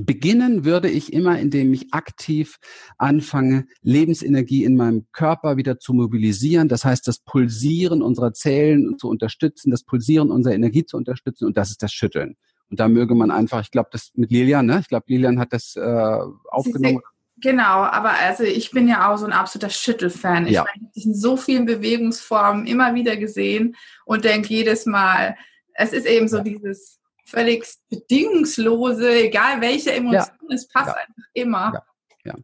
Beginnen 0.00 0.64
würde 0.64 0.88
ich 0.88 1.12
immer, 1.12 1.38
indem 1.38 1.72
ich 1.72 1.92
aktiv 1.92 2.56
anfange, 2.98 3.66
Lebensenergie 3.82 4.64
in 4.64 4.76
meinem 4.76 5.06
Körper 5.12 5.56
wieder 5.56 5.78
zu 5.78 5.94
mobilisieren. 5.94 6.68
Das 6.68 6.84
heißt, 6.84 7.06
das 7.06 7.20
Pulsieren 7.20 8.02
unserer 8.02 8.32
Zellen 8.32 8.98
zu 8.98 9.08
unterstützen, 9.08 9.70
das 9.70 9.84
Pulsieren 9.84 10.30
unserer 10.30 10.54
Energie 10.54 10.84
zu 10.84 10.96
unterstützen 10.96 11.46
und 11.46 11.56
das 11.56 11.70
ist 11.70 11.82
das 11.82 11.92
Schütteln. 11.92 12.36
Und 12.70 12.80
da 12.80 12.88
möge 12.88 13.14
man 13.14 13.30
einfach, 13.30 13.60
ich 13.60 13.70
glaube, 13.70 13.90
das 13.92 14.10
mit 14.14 14.30
Lilian, 14.30 14.66
ne? 14.66 14.80
Ich 14.80 14.88
glaube, 14.88 15.04
Lilian 15.08 15.38
hat 15.38 15.52
das 15.52 15.76
äh, 15.76 16.18
aufgenommen. 16.50 17.00
Genau, 17.36 17.82
aber 17.82 18.12
also 18.12 18.44
ich 18.44 18.70
bin 18.70 18.88
ja 18.88 19.12
auch 19.12 19.18
so 19.18 19.26
ein 19.26 19.32
absoluter 19.32 19.70
Schüttelfan. 19.70 20.46
Ich 20.46 20.52
ja. 20.52 20.64
meine, 20.64 20.90
ich 20.94 21.04
in 21.04 21.14
so 21.14 21.36
vielen 21.36 21.66
Bewegungsformen 21.66 22.66
immer 22.66 22.94
wieder 22.94 23.16
gesehen 23.16 23.76
und 24.04 24.24
denke 24.24 24.48
jedes 24.48 24.86
Mal, 24.86 25.36
es 25.74 25.92
ist 25.92 26.06
eben 26.06 26.28
so 26.28 26.38
ja. 26.38 26.42
dieses 26.44 27.00
völlig 27.24 27.66
bedingungslose, 27.90 29.24
egal 29.24 29.60
welche 29.60 29.92
Emotion, 29.92 30.36
ja. 30.48 30.54
es 30.54 30.68
passt 30.68 30.88
ja. 30.88 30.94
einfach 30.94 31.22
immer. 31.32 31.84
Ja. 32.24 32.34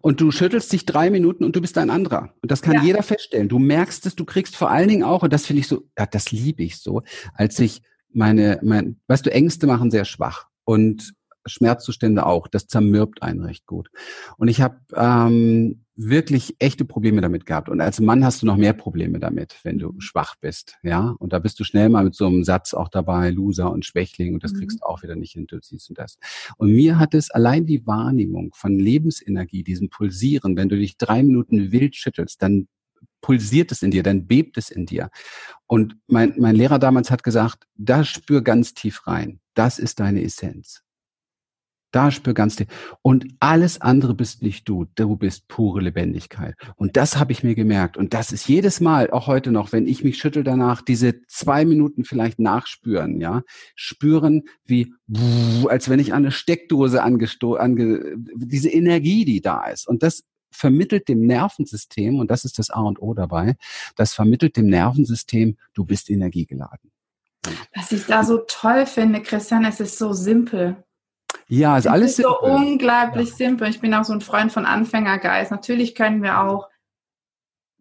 Und 0.00 0.20
du 0.20 0.30
schüttelst 0.30 0.72
dich 0.72 0.86
drei 0.86 1.10
Minuten 1.10 1.44
und 1.44 1.56
du 1.56 1.60
bist 1.60 1.76
ein 1.76 1.90
anderer. 1.90 2.32
Und 2.40 2.50
das 2.50 2.62
kann 2.62 2.84
jeder 2.84 3.02
feststellen. 3.02 3.48
Du 3.48 3.58
merkst 3.58 4.06
es, 4.06 4.14
du 4.14 4.24
kriegst 4.24 4.56
vor 4.56 4.70
allen 4.70 4.88
Dingen 4.88 5.02
auch, 5.02 5.22
und 5.22 5.32
das 5.32 5.46
finde 5.46 5.60
ich 5.60 5.68
so, 5.68 5.88
ja, 5.98 6.06
das 6.06 6.30
liebe 6.30 6.62
ich 6.62 6.78
so, 6.78 7.02
als 7.34 7.58
ich 7.58 7.82
meine, 8.12 8.60
mein, 8.62 9.00
weißt 9.08 9.26
du, 9.26 9.32
Ängste 9.32 9.66
machen 9.66 9.90
sehr 9.90 10.04
schwach. 10.04 10.46
Und 10.64 11.14
Schmerzzustände 11.48 12.26
auch. 12.26 12.46
Das 12.46 12.66
zermürbt 12.66 13.22
einen 13.22 13.42
recht 13.42 13.66
gut. 13.66 13.90
Und 14.36 14.48
ich 14.48 14.60
habe 14.60 14.78
ähm, 14.94 15.84
wirklich 15.98 16.54
echte 16.60 16.84
Probleme 16.84 17.20
damit 17.20 17.44
gehabt. 17.44 17.68
Und 17.68 17.80
als 17.80 17.98
Mann 17.98 18.24
hast 18.24 18.40
du 18.40 18.46
noch 18.46 18.56
mehr 18.56 18.72
Probleme 18.72 19.18
damit, 19.18 19.58
wenn 19.64 19.78
du 19.78 19.94
schwach 19.98 20.36
bist. 20.40 20.76
Ja, 20.84 21.16
und 21.18 21.32
da 21.32 21.40
bist 21.40 21.58
du 21.58 21.64
schnell 21.64 21.88
mal 21.88 22.04
mit 22.04 22.14
so 22.14 22.26
einem 22.28 22.44
Satz 22.44 22.72
auch 22.72 22.88
dabei, 22.88 23.30
Loser 23.30 23.72
und 23.72 23.84
Schwächling, 23.84 24.34
und 24.34 24.44
das 24.44 24.52
mhm. 24.52 24.58
kriegst 24.60 24.80
du 24.80 24.86
auch 24.86 25.02
wieder 25.02 25.16
nicht 25.16 25.32
hin, 25.32 25.46
du 25.48 25.58
siehst 25.60 25.88
und 25.90 25.98
das. 25.98 26.18
Und 26.56 26.70
mir 26.70 27.00
hat 27.00 27.14
es 27.14 27.32
allein 27.32 27.66
die 27.66 27.84
Wahrnehmung 27.84 28.52
von 28.54 28.78
Lebensenergie, 28.78 29.64
diesem 29.64 29.90
Pulsieren, 29.90 30.56
wenn 30.56 30.68
du 30.68 30.76
dich 30.76 30.98
drei 30.98 31.22
Minuten 31.24 31.72
wild 31.72 31.96
schüttelst, 31.96 32.40
dann 32.40 32.68
pulsiert 33.20 33.72
es 33.72 33.82
in 33.82 33.90
dir, 33.90 34.04
dann 34.04 34.28
bebt 34.28 34.56
es 34.56 34.70
in 34.70 34.86
dir. 34.86 35.10
Und 35.66 35.96
mein, 36.06 36.34
mein 36.38 36.54
Lehrer 36.54 36.78
damals 36.78 37.10
hat 37.10 37.24
gesagt, 37.24 37.66
da 37.74 38.04
spür 38.04 38.42
ganz 38.42 38.72
tief 38.72 39.08
rein. 39.08 39.40
Das 39.54 39.80
ist 39.80 39.98
deine 39.98 40.22
Essenz. 40.22 40.84
Da 41.90 42.10
spür 42.10 42.34
ganz 42.34 42.56
tief. 42.56 42.68
Und 43.00 43.26
alles 43.40 43.80
andere 43.80 44.14
bist 44.14 44.42
nicht 44.42 44.68
du. 44.68 44.86
Du 44.94 45.16
bist 45.16 45.48
pure 45.48 45.80
Lebendigkeit. 45.80 46.54
Und 46.76 46.96
das 46.96 47.18
habe 47.18 47.32
ich 47.32 47.42
mir 47.42 47.54
gemerkt. 47.54 47.96
Und 47.96 48.12
das 48.12 48.30
ist 48.30 48.46
jedes 48.46 48.80
Mal, 48.80 49.10
auch 49.10 49.26
heute 49.26 49.50
noch, 49.52 49.72
wenn 49.72 49.86
ich 49.86 50.04
mich 50.04 50.18
schüttel 50.18 50.44
danach, 50.44 50.82
diese 50.82 51.22
zwei 51.26 51.64
Minuten 51.64 52.04
vielleicht 52.04 52.38
nachspüren, 52.38 53.20
ja. 53.20 53.42
Spüren 53.74 54.42
wie, 54.66 54.92
als 55.68 55.88
wenn 55.88 55.98
ich 55.98 56.12
an 56.12 56.24
eine 56.24 56.30
Steckdose 56.30 57.02
angesto, 57.02 57.54
ange, 57.54 58.16
diese 58.36 58.68
Energie, 58.68 59.24
die 59.24 59.40
da 59.40 59.66
ist. 59.66 59.88
Und 59.88 60.02
das 60.02 60.24
vermittelt 60.50 61.08
dem 61.08 61.20
Nervensystem, 61.20 62.18
und 62.18 62.30
das 62.30 62.44
ist 62.44 62.58
das 62.58 62.70
A 62.70 62.80
und 62.80 63.00
O 63.00 63.14
dabei, 63.14 63.56
das 63.96 64.12
vermittelt 64.12 64.56
dem 64.56 64.66
Nervensystem, 64.66 65.56
du 65.74 65.84
bist 65.84 66.10
energiegeladen. 66.10 66.90
Was 67.74 67.92
ich 67.92 68.04
da 68.06 68.24
so 68.24 68.38
toll 68.46 68.84
finde, 68.84 69.22
Christian, 69.22 69.64
es 69.64 69.80
ist 69.80 69.96
so 69.96 70.12
simpel. 70.12 70.84
Ja, 71.48 71.78
ist 71.78 71.86
es 71.86 71.90
alles 71.90 72.18
ist 72.18 72.24
so 72.24 72.40
unglaublich 72.40 73.30
ja. 73.30 73.36
simpel. 73.36 73.68
Ich 73.68 73.80
bin 73.80 73.94
auch 73.94 74.04
so 74.04 74.12
ein 74.12 74.20
Freund 74.20 74.52
von 74.52 74.66
Anfängergeist. 74.66 75.50
Natürlich 75.50 75.94
können 75.94 76.22
wir 76.22 76.40
auch 76.42 76.68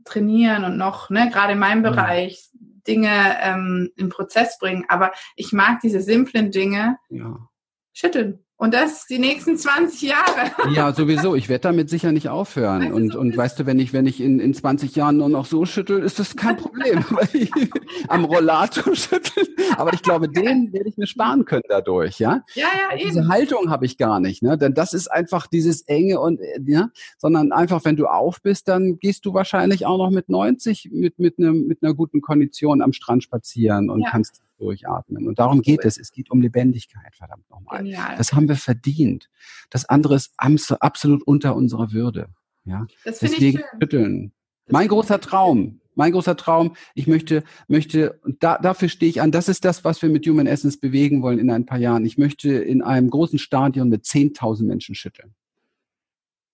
trainieren 0.05 0.63
und 0.63 0.77
noch, 0.77 1.09
ne, 1.09 1.29
gerade 1.29 1.53
in 1.53 1.59
meinem 1.59 1.83
Bereich, 1.83 2.49
Dinge 2.87 3.37
ähm, 3.41 3.91
in 3.97 4.09
Prozess 4.09 4.57
bringen. 4.57 4.85
Aber 4.87 5.11
ich 5.35 5.51
mag 5.51 5.81
diese 5.81 6.01
simplen 6.01 6.51
Dinge 6.51 6.97
ja. 7.09 7.37
schütteln. 7.93 8.45
Und 8.59 8.73
das 8.73 9.05
die 9.05 9.19
nächsten 9.19 9.55
20 9.55 10.01
Jahre. 10.01 10.51
Ja, 10.73 10.91
sowieso. 10.91 11.35
Ich 11.35 11.47
werde 11.47 11.61
damit 11.61 11.89
sicher 11.89 12.11
nicht 12.11 12.27
aufhören. 12.29 12.81
Weißt 12.81 12.93
und, 12.93 13.15
und 13.15 13.37
weißt 13.37 13.59
du, 13.59 13.65
wenn 13.65 13.79
ich, 13.79 13.93
wenn 13.93 14.05
ich 14.05 14.19
in, 14.19 14.39
in 14.39 14.53
20 14.53 14.95
Jahren 14.95 15.17
nur 15.17 15.29
noch 15.29 15.45
so 15.45 15.65
schüttel, 15.65 16.03
ist 16.03 16.19
das 16.19 16.35
kein 16.35 16.57
Problem. 16.57 17.05
am 18.07 18.25
Rollator 18.25 18.95
schütteln. 18.95 19.47
Aber 19.77 19.93
ich 19.93 20.01
glaube, 20.01 20.27
den 20.27 20.73
werde 20.73 20.89
ich 20.89 20.97
mir 20.97 21.07
sparen 21.07 21.45
können 21.45 21.63
dadurch, 21.69 22.19
ja? 22.19 22.43
Ja, 22.55 22.65
ja, 22.65 22.97
eben. 22.97 23.09
Diese 23.09 23.27
Haltung 23.27 23.69
habe 23.69 23.85
ich 23.85 23.97
gar 23.97 24.19
nicht, 24.19 24.43
ne? 24.43 24.57
Denn 24.57 24.73
das 24.73 24.93
ist 24.93 25.07
einfach 25.07 25.47
dieses 25.47 25.83
enge 25.83 26.19
und, 26.19 26.39
ja, 26.65 26.89
sondern 27.17 27.51
einfach, 27.51 27.85
wenn 27.85 27.95
du 27.95 28.07
auf 28.07 28.41
bist, 28.41 28.67
dann 28.67 28.97
gehst 28.99 29.25
du 29.25 29.33
wahrscheinlich 29.33 29.85
auch 29.85 29.97
noch 29.97 30.09
mit 30.09 30.29
90 30.29 30.89
mit, 30.91 31.19
mit, 31.19 31.39
einem, 31.39 31.67
mit 31.67 31.83
einer 31.83 31.93
guten 31.93 32.21
Kondition 32.21 32.81
am 32.81 32.91
Strand 32.91 33.23
spazieren 33.23 33.89
und 33.89 34.01
ja. 34.01 34.09
kannst 34.09 34.41
durchatmen. 34.57 35.27
Und 35.27 35.39
darum 35.39 35.61
geht 35.61 35.85
es. 35.85 35.97
Es 35.97 36.11
geht 36.11 36.31
um 36.31 36.41
Lebendigkeit, 36.41 37.15
verdammt 37.15 37.49
nochmal. 37.49 37.79
Genial. 37.79 38.15
Das 38.17 38.33
haben 38.33 38.47
wir 38.47 38.55
verdient. 38.55 39.29
Das 39.69 39.85
andere 39.85 40.15
ist 40.15 40.33
absolut 40.37 41.23
unter 41.23 41.55
unserer 41.55 41.91
Würde. 41.91 42.27
Ja. 42.65 42.85
Das 43.05 43.19
Deswegen 43.19 43.61
schütteln. 43.79 44.33
Mein 44.69 44.89
großer 44.89 45.21
Traum, 45.21 45.79
mein 45.95 46.11
großer 46.11 46.35
Traum, 46.35 46.75
ich 46.93 47.07
möchte, 47.07 47.43
möchte, 47.67 48.19
da, 48.39 48.57
dafür 48.57 48.89
stehe 48.89 49.09
ich 49.09 49.21
an, 49.21 49.31
das 49.31 49.47
ist 49.47 49.63
das, 49.63 49.85
was 49.85 50.01
wir 50.01 50.09
mit 50.09 50.27
Human 50.27 50.45
Essence 50.45 50.77
bewegen 50.77 51.21
wollen 51.21 51.39
in 51.39 51.49
ein 51.49 51.65
paar 51.65 51.79
Jahren. 51.79 52.05
Ich 52.05 52.17
möchte 52.17 52.49
in 52.49 52.81
einem 52.81 53.09
großen 53.09 53.39
Stadion 53.39 53.87
mit 53.87 54.03
10.000 54.03 54.65
Menschen 54.65 54.93
schütteln 54.93 55.33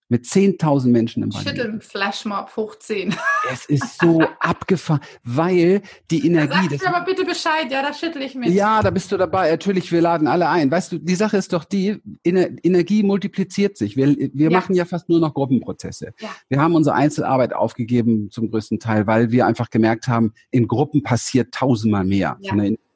mit 0.08 0.24
10.000 0.24 0.88
Menschen 0.88 1.22
im 1.22 1.30
Band. 1.30 1.44
Schütteln 1.48 1.80
Flashmob 1.80 2.54
hoch 2.56 2.76
10. 2.76 3.14
Es 3.50 3.66
ist 3.66 4.00
so 4.00 4.22
abgefahren, 4.38 5.00
weil 5.22 5.82
die 6.10 6.26
Energie. 6.26 6.68
Sagst 6.68 6.82
du 6.82 6.88
aber 6.88 7.04
bitte 7.04 7.24
Bescheid, 7.24 7.70
ja, 7.70 7.82
da 7.82 7.92
schüttel 7.92 8.22
ich 8.22 8.34
mit. 8.34 8.50
Ja, 8.50 8.82
da 8.82 8.90
bist 8.90 9.10
du 9.12 9.16
dabei. 9.16 9.50
Natürlich, 9.50 9.90
wir 9.92 10.00
laden 10.00 10.26
alle 10.26 10.48
ein. 10.48 10.70
Weißt 10.70 10.92
du, 10.92 10.98
die 10.98 11.14
Sache 11.14 11.36
ist 11.36 11.52
doch 11.52 11.64
die, 11.64 12.00
Energie 12.24 13.02
multipliziert 13.02 13.76
sich. 13.76 13.96
Wir, 13.96 14.14
wir 14.16 14.50
ja. 14.50 14.50
machen 14.50 14.74
ja 14.74 14.84
fast 14.84 15.08
nur 15.08 15.20
noch 15.20 15.34
Gruppenprozesse. 15.34 16.12
Ja. 16.20 16.28
Wir 16.48 16.60
haben 16.60 16.74
unsere 16.74 16.96
Einzelarbeit 16.96 17.54
aufgegeben 17.54 18.30
zum 18.30 18.50
größten 18.50 18.78
Teil, 18.78 19.06
weil 19.06 19.30
wir 19.30 19.46
einfach 19.46 19.70
gemerkt 19.70 20.08
haben, 20.08 20.32
in 20.50 20.68
Gruppen 20.68 21.02
passiert 21.02 21.52
tausendmal 21.52 22.04
mehr. 22.04 22.36
Ja. 22.40 22.54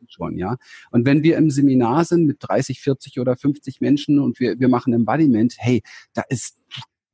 Schon, 0.09 0.39
ja. 0.39 0.57
Und 0.91 1.05
wenn 1.05 1.23
wir 1.23 1.37
im 1.37 1.51
Seminar 1.51 2.05
sind 2.05 2.27
mit 2.27 2.39
30, 2.41 2.81
40 2.81 3.21
oder 3.21 3.37
50 3.37 3.81
Menschen 3.81 4.19
und 4.19 4.41
wir, 4.41 4.59
wir 4.59 4.69
machen 4.69 4.93
Embodiment, 4.93 5.55
hey, 5.59 5.83
da 6.15 6.23
ist 6.29 6.59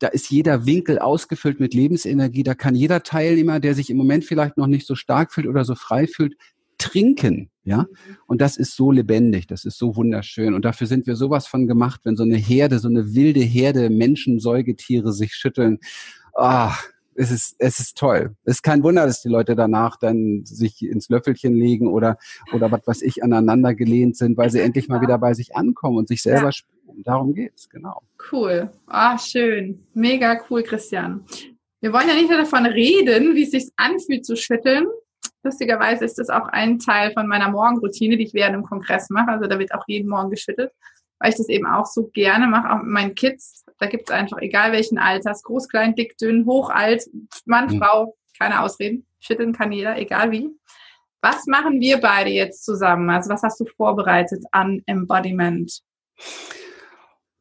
da 0.01 0.09
ist 0.09 0.31
jeder 0.31 0.66
Winkel 0.66 0.99
ausgefüllt 0.99 1.61
mit 1.61 1.73
Lebensenergie. 1.73 2.42
Da 2.42 2.55
kann 2.55 2.75
jeder 2.75 3.05
Teilnehmer, 3.05 3.61
der 3.61 3.75
sich 3.75 3.88
im 3.88 3.97
Moment 3.97 4.25
vielleicht 4.25 4.57
noch 4.57 4.66
nicht 4.66 4.87
so 4.87 4.97
stark 4.97 5.33
fühlt 5.33 5.47
oder 5.47 5.64
so 5.64 5.75
frei 5.77 6.07
fühlt, 6.07 6.35
trinken, 6.79 7.51
ja. 7.64 7.87
Und 8.27 8.40
das 8.40 8.57
ist 8.57 8.77
so 8.77 8.90
lebendig, 8.90 9.47
das 9.47 9.64
ist 9.64 9.79
so 9.79 9.97
wunderschön. 9.97 10.55
Und 10.55 10.64
dafür 10.64 10.87
sind 10.87 11.07
wir 11.07 11.16
sowas 11.16 11.47
von 11.47 11.66
gemacht, 11.66 12.01
wenn 12.05 12.16
so 12.16 12.25
eine 12.25 12.37
Herde, 12.37 12.79
so 12.79 12.88
eine 12.88 13.14
wilde 13.14 13.40
Herde 13.40 13.88
Menschen, 13.90 14.40
Säugetiere 14.40 15.12
sich 15.12 15.35
schütteln. 15.35 15.79
Ah, 16.35 16.75
es 17.16 17.31
ist, 17.31 17.57
es 17.59 17.81
ist 17.81 17.96
toll. 17.96 18.35
Es 18.44 18.57
ist 18.57 18.62
kein 18.62 18.83
Wunder, 18.83 19.07
dass 19.07 19.22
die 19.22 19.29
Leute 19.29 19.55
danach 19.55 19.96
dann 19.96 20.44
sich 20.44 20.83
ins 20.83 21.09
Löffelchen 21.09 21.55
legen 21.55 21.88
oder, 21.88 22.18
oder 22.53 22.70
was 22.70 22.87
weiß 22.87 23.03
ich, 23.03 23.22
aneinander 23.22 23.74
gelehnt 23.74 24.16
sind, 24.16 24.37
weil 24.37 24.50
sie 24.50 24.61
endlich 24.61 24.88
mal 24.88 25.00
wieder 25.00 25.18
bei 25.18 25.35
sich 25.35 25.57
ankommen 25.57 25.98
und 25.98 26.09
sich 26.09 26.22
selber 26.22 26.46
ja. 26.46 26.53
spüren. 26.53 27.03
Darum 27.05 27.35
geht's, 27.35 27.68
genau. 27.68 28.03
Cool. 28.31 28.70
Ah, 28.87 29.18
schön. 29.18 29.85
Mega 29.94 30.40
cool, 30.48 30.62
Christian. 30.62 31.24
Wir 31.81 31.92
wollen 31.92 32.09
ja 32.09 32.14
nicht 32.14 32.31
nur 32.31 32.38
davon 32.38 32.66
reden, 32.66 33.35
wie 33.35 33.42
es 33.42 33.50
sich 33.50 33.70
anfühlt 33.77 34.24
zu 34.24 34.37
schütteln. 34.37 34.87
Lustigerweise 35.42 36.05
ist 36.07 36.18
das 36.18 36.31
auch 36.31 36.48
ein 36.48 36.79
Teil 36.79 37.12
von 37.12 37.27
meiner 37.27 37.50
Morgenroutine, 37.50 38.16
die 38.16 38.24
ich 38.24 38.35
während 38.35 38.55
dem 38.55 38.62
Kongress 38.62 39.11
mache. 39.11 39.31
Also 39.31 39.46
da 39.46 39.59
wird 39.59 39.74
auch 39.74 39.85
jeden 39.87 40.09
Morgen 40.09 40.31
geschüttelt, 40.31 40.72
weil 41.18 41.31
ich 41.31 41.37
das 41.37 41.48
eben 41.48 41.66
auch 41.66 41.87
so 41.87 42.11
gerne 42.12 42.46
mache, 42.46 42.72
auch 42.72 42.83
mit 42.83 42.92
meinen 42.92 43.14
Kids. 43.14 43.64
Da 43.79 43.87
gibt's 43.87 44.11
einfach, 44.11 44.38
egal 44.38 44.72
welchen 44.72 44.98
Alters, 44.98 45.42
groß, 45.42 45.68
klein, 45.68 45.94
dick, 45.94 46.16
dünn, 46.18 46.46
hoch, 46.46 46.70
alt, 46.70 47.05
Mann, 47.44 47.74
mhm. 47.74 47.79
Frau, 47.79 48.16
keine 48.38 48.61
Ausreden. 48.61 49.07
Schütteln 49.20 49.53
kann 49.53 49.72
jeder, 49.72 49.96
egal 49.98 50.31
wie. 50.31 50.50
Was 51.22 51.46
machen 51.46 51.81
wir 51.81 51.98
beide 51.98 52.31
jetzt 52.31 52.64
zusammen? 52.64 53.09
Also 53.09 53.31
was 53.31 53.42
hast 53.42 53.59
du 53.59 53.64
vorbereitet 53.64 54.44
an 54.53 54.83
Embodiment? 54.87 55.81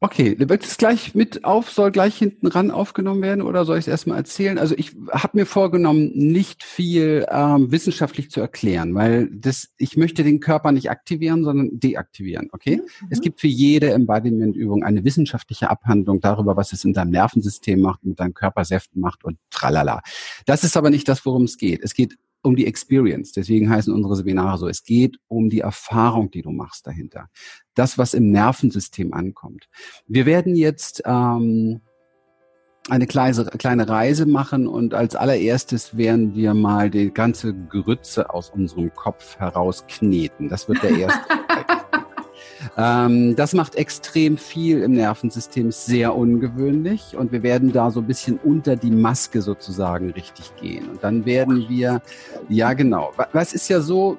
Okay, 0.04 0.36
wird 0.38 0.62
es 0.62 0.76
gleich 0.76 1.14
mit 1.14 1.46
auf, 1.46 1.70
soll 1.70 1.90
gleich 1.90 2.18
hinten 2.18 2.46
ran 2.46 2.70
aufgenommen 2.70 3.22
werden 3.22 3.40
oder 3.40 3.64
soll 3.64 3.78
ich 3.78 3.84
es 3.84 3.88
erstmal 3.88 4.18
erzählen? 4.18 4.58
Also 4.58 4.74
ich 4.76 4.94
habe 5.10 5.38
mir 5.38 5.46
vorgenommen, 5.46 6.10
nicht 6.14 6.62
viel 6.62 7.24
ähm, 7.30 7.72
wissenschaftlich 7.72 8.30
zu 8.30 8.38
erklären, 8.42 8.94
weil 8.94 9.30
das, 9.30 9.70
ich 9.78 9.96
möchte 9.96 10.22
den 10.22 10.40
Körper 10.40 10.72
nicht 10.72 10.90
aktivieren, 10.90 11.42
sondern 11.42 11.80
deaktivieren. 11.80 12.50
Okay? 12.52 12.82
Mhm. 12.82 13.06
Es 13.08 13.22
gibt 13.22 13.40
für 13.40 13.46
jede 13.46 13.94
Embodiment-Übung 13.94 14.84
eine 14.84 15.04
wissenschaftliche 15.04 15.70
Abhandlung 15.70 16.20
darüber, 16.20 16.54
was 16.54 16.74
es 16.74 16.84
in 16.84 16.92
deinem 16.92 17.12
Nervensystem 17.12 17.80
macht, 17.80 18.04
mit 18.04 18.20
deinem 18.20 18.34
Körpersäften 18.34 19.00
macht 19.00 19.24
und 19.24 19.38
tralala. 19.48 20.02
Das 20.44 20.64
ist 20.64 20.76
aber 20.76 20.90
nicht 20.90 21.08
das, 21.08 21.24
worum 21.24 21.44
es 21.44 21.56
geht. 21.56 21.82
Es 21.82 21.94
geht 21.94 22.18
um 22.44 22.56
die 22.56 22.66
Experience. 22.66 23.32
Deswegen 23.32 23.70
heißen 23.70 23.92
unsere 23.92 24.16
Seminare 24.16 24.58
so. 24.58 24.68
Es 24.68 24.84
geht 24.84 25.16
um 25.28 25.48
die 25.48 25.60
Erfahrung, 25.60 26.30
die 26.30 26.42
du 26.42 26.50
machst 26.50 26.86
dahinter. 26.86 27.28
Das, 27.74 27.98
was 27.98 28.14
im 28.14 28.30
Nervensystem 28.30 29.14
ankommt. 29.14 29.68
Wir 30.06 30.26
werden 30.26 30.54
jetzt 30.54 31.02
ähm, 31.06 31.80
eine 32.90 33.06
kleine, 33.06 33.44
kleine 33.46 33.88
Reise 33.88 34.26
machen 34.26 34.66
und 34.66 34.94
als 34.94 35.16
allererstes 35.16 35.96
werden 35.96 36.34
wir 36.34 36.52
mal 36.52 36.90
die 36.90 37.10
ganze 37.10 37.54
Grütze 37.54 38.28
aus 38.30 38.50
unserem 38.50 38.92
Kopf 38.94 39.38
herauskneten. 39.38 40.48
Das 40.48 40.68
wird 40.68 40.82
der 40.82 40.90
erste. 40.98 41.43
Ähm, 42.76 43.36
das 43.36 43.52
macht 43.52 43.74
extrem 43.74 44.36
viel 44.36 44.82
im 44.82 44.92
Nervensystem, 44.92 45.70
sehr 45.70 46.14
ungewöhnlich 46.14 47.16
und 47.16 47.32
wir 47.32 47.42
werden 47.42 47.72
da 47.72 47.90
so 47.90 48.00
ein 48.00 48.06
bisschen 48.06 48.38
unter 48.42 48.76
die 48.76 48.90
Maske 48.90 49.42
sozusagen 49.42 50.10
richtig 50.10 50.54
gehen. 50.56 50.88
Und 50.88 51.02
dann 51.02 51.24
werden 51.24 51.68
wir, 51.68 52.02
ja 52.48 52.72
genau, 52.72 53.12
was 53.32 53.52
ist 53.52 53.68
ja 53.68 53.80
so, 53.80 54.18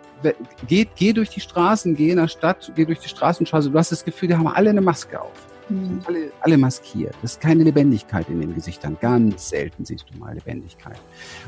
geh, 0.68 0.86
geh 0.96 1.14
durch 1.14 1.30
die 1.30 1.42
Straßen, 1.42 1.96
geh 1.96 2.12
in 2.12 2.18
der 2.18 2.28
Stadt, 2.28 2.72
geh 2.76 2.86
durch 2.86 3.00
die 3.00 3.10
Straßenstraße, 3.10 3.70
du 3.70 3.78
hast 3.78 3.92
das 3.92 4.06
Gefühl, 4.06 4.30
die 4.30 4.36
haben 4.36 4.48
alle 4.48 4.70
eine 4.70 4.82
Maske 4.82 5.20
auf. 5.20 5.48
Mhm. 5.70 6.02
Alle, 6.06 6.32
alle 6.42 6.58
maskiert. 6.58 7.16
Das 7.22 7.34
ist 7.34 7.42
keine 7.42 7.64
Lebendigkeit 7.64 8.30
in 8.30 8.40
den 8.40 8.54
Gesichtern. 8.54 8.98
Ganz 9.02 9.50
selten 9.50 9.84
siehst 9.84 10.06
du 10.14 10.20
mal 10.20 10.36
Lebendigkeit. 10.36 11.00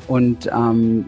Und 0.08 0.48
ähm, 0.48 1.06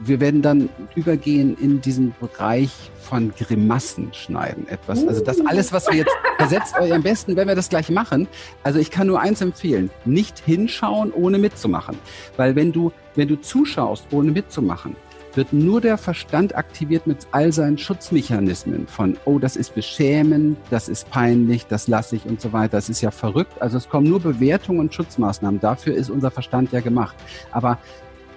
wir 0.00 0.20
werden 0.20 0.42
dann 0.42 0.68
übergehen 0.94 1.56
in 1.60 1.80
diesen 1.80 2.14
Bereich 2.20 2.90
von 3.00 3.32
Grimassen 3.36 4.12
schneiden 4.12 4.68
etwas. 4.68 5.06
Also 5.06 5.22
das 5.24 5.44
alles, 5.46 5.72
was 5.72 5.88
wir 5.88 5.96
jetzt 5.96 6.14
versetzt 6.38 6.78
euch 6.78 6.92
am 6.92 7.02
besten, 7.02 7.36
wenn 7.36 7.48
wir 7.48 7.54
das 7.54 7.68
gleich 7.68 7.90
machen. 7.90 8.28
Also 8.62 8.78
ich 8.78 8.90
kann 8.90 9.06
nur 9.06 9.20
eins 9.20 9.40
empfehlen. 9.40 9.90
Nicht 10.04 10.38
hinschauen, 10.38 11.12
ohne 11.12 11.38
mitzumachen. 11.38 11.96
Weil 12.36 12.54
wenn 12.54 12.72
du, 12.72 12.92
wenn 13.14 13.28
du 13.28 13.36
zuschaust, 13.36 14.06
ohne 14.12 14.30
mitzumachen, 14.30 14.94
wird 15.34 15.52
nur 15.52 15.80
der 15.80 15.98
Verstand 15.98 16.56
aktiviert 16.56 17.06
mit 17.06 17.26
all 17.30 17.52
seinen 17.52 17.78
Schutzmechanismen 17.78 18.88
von, 18.88 19.16
oh, 19.24 19.38
das 19.38 19.56
ist 19.56 19.74
beschämend, 19.74 20.58
das 20.70 20.88
ist 20.88 21.08
peinlich, 21.10 21.66
das 21.66 21.86
lasse 21.86 22.16
ich 22.16 22.26
und 22.26 22.40
so 22.40 22.52
weiter. 22.52 22.76
Das 22.76 22.88
ist 22.88 23.00
ja 23.00 23.10
verrückt. 23.10 23.60
Also 23.60 23.78
es 23.78 23.88
kommen 23.88 24.08
nur 24.08 24.20
Bewertungen 24.20 24.80
und 24.80 24.94
Schutzmaßnahmen. 24.94 25.60
Dafür 25.60 25.94
ist 25.94 26.10
unser 26.10 26.30
Verstand 26.30 26.72
ja 26.72 26.80
gemacht. 26.80 27.16
Aber 27.52 27.78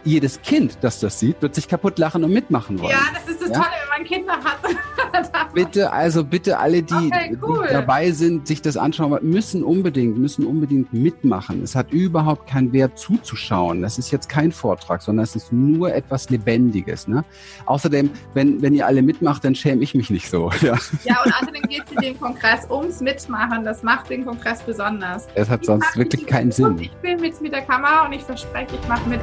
jedes 0.03 0.41
Kind, 0.41 0.77
das 0.81 0.99
das 0.99 1.19
sieht, 1.19 1.41
wird 1.41 1.55
sich 1.55 1.67
kaputt 1.67 1.99
lachen 1.99 2.23
und 2.23 2.31
mitmachen 2.31 2.79
wollen. 2.79 2.91
Ja, 2.91 2.99
das 3.13 3.33
ist 3.33 3.41
das 3.41 3.49
ja? 3.49 3.55
Tolle, 3.55 3.71
wenn 3.81 3.99
man 3.99 4.07
Kinder 4.07 4.33
hat. 4.33 4.59
bitte, 5.53 5.91
also 5.91 6.23
bitte 6.23 6.57
alle, 6.57 6.83
die, 6.83 6.93
okay, 6.93 7.37
cool. 7.41 7.65
die, 7.67 7.73
dabei 7.73 8.11
sind, 8.11 8.47
sich 8.47 8.61
das 8.61 8.77
anschauen, 8.77 9.17
müssen 9.21 9.63
unbedingt, 9.63 10.17
müssen 10.17 10.45
unbedingt 10.45 10.93
mitmachen. 10.93 11.61
Es 11.63 11.75
hat 11.75 11.91
überhaupt 11.91 12.47
keinen 12.47 12.73
Wert 12.73 12.97
zuzuschauen. 12.97 13.81
Das 13.81 13.97
ist 13.97 14.11
jetzt 14.11 14.29
kein 14.29 14.51
Vortrag, 14.51 15.01
sondern 15.01 15.23
es 15.23 15.35
ist 15.35 15.51
nur 15.51 15.93
etwas 15.93 16.29
Lebendiges. 16.29 17.07
Ne? 17.07 17.23
Außerdem, 17.65 18.09
wenn, 18.33 18.61
wenn 18.61 18.73
ihr 18.73 18.85
alle 18.85 19.01
mitmacht, 19.01 19.43
dann 19.43 19.55
schäme 19.55 19.83
ich 19.83 19.95
mich 19.95 20.09
nicht 20.09 20.29
so. 20.29 20.49
Ja, 20.61 20.77
ja 21.05 21.23
und 21.23 21.33
außerdem 21.33 21.63
geht 21.63 21.83
es 21.85 21.91
in 21.91 22.01
dem 22.01 22.19
Kongress 22.19 22.69
ums 22.69 23.01
Mitmachen. 23.01 23.63
Das 23.63 23.81
macht 23.81 24.11
den 24.11 24.25
Kongress 24.25 24.61
besonders. 24.61 25.27
Es 25.33 25.49
hat 25.49 25.65
sonst 25.65 25.97
wirklich 25.97 26.27
keinen 26.27 26.51
Sinn. 26.51 26.77
Ich 26.79 26.91
bin 26.97 27.19
mit, 27.19 27.41
mit 27.41 27.51
der 27.51 27.63
Kamera 27.63 28.05
und 28.05 28.13
ich 28.13 28.21
verspreche, 28.21 28.75
ich 28.79 28.87
mache 28.87 29.09
mit. 29.09 29.21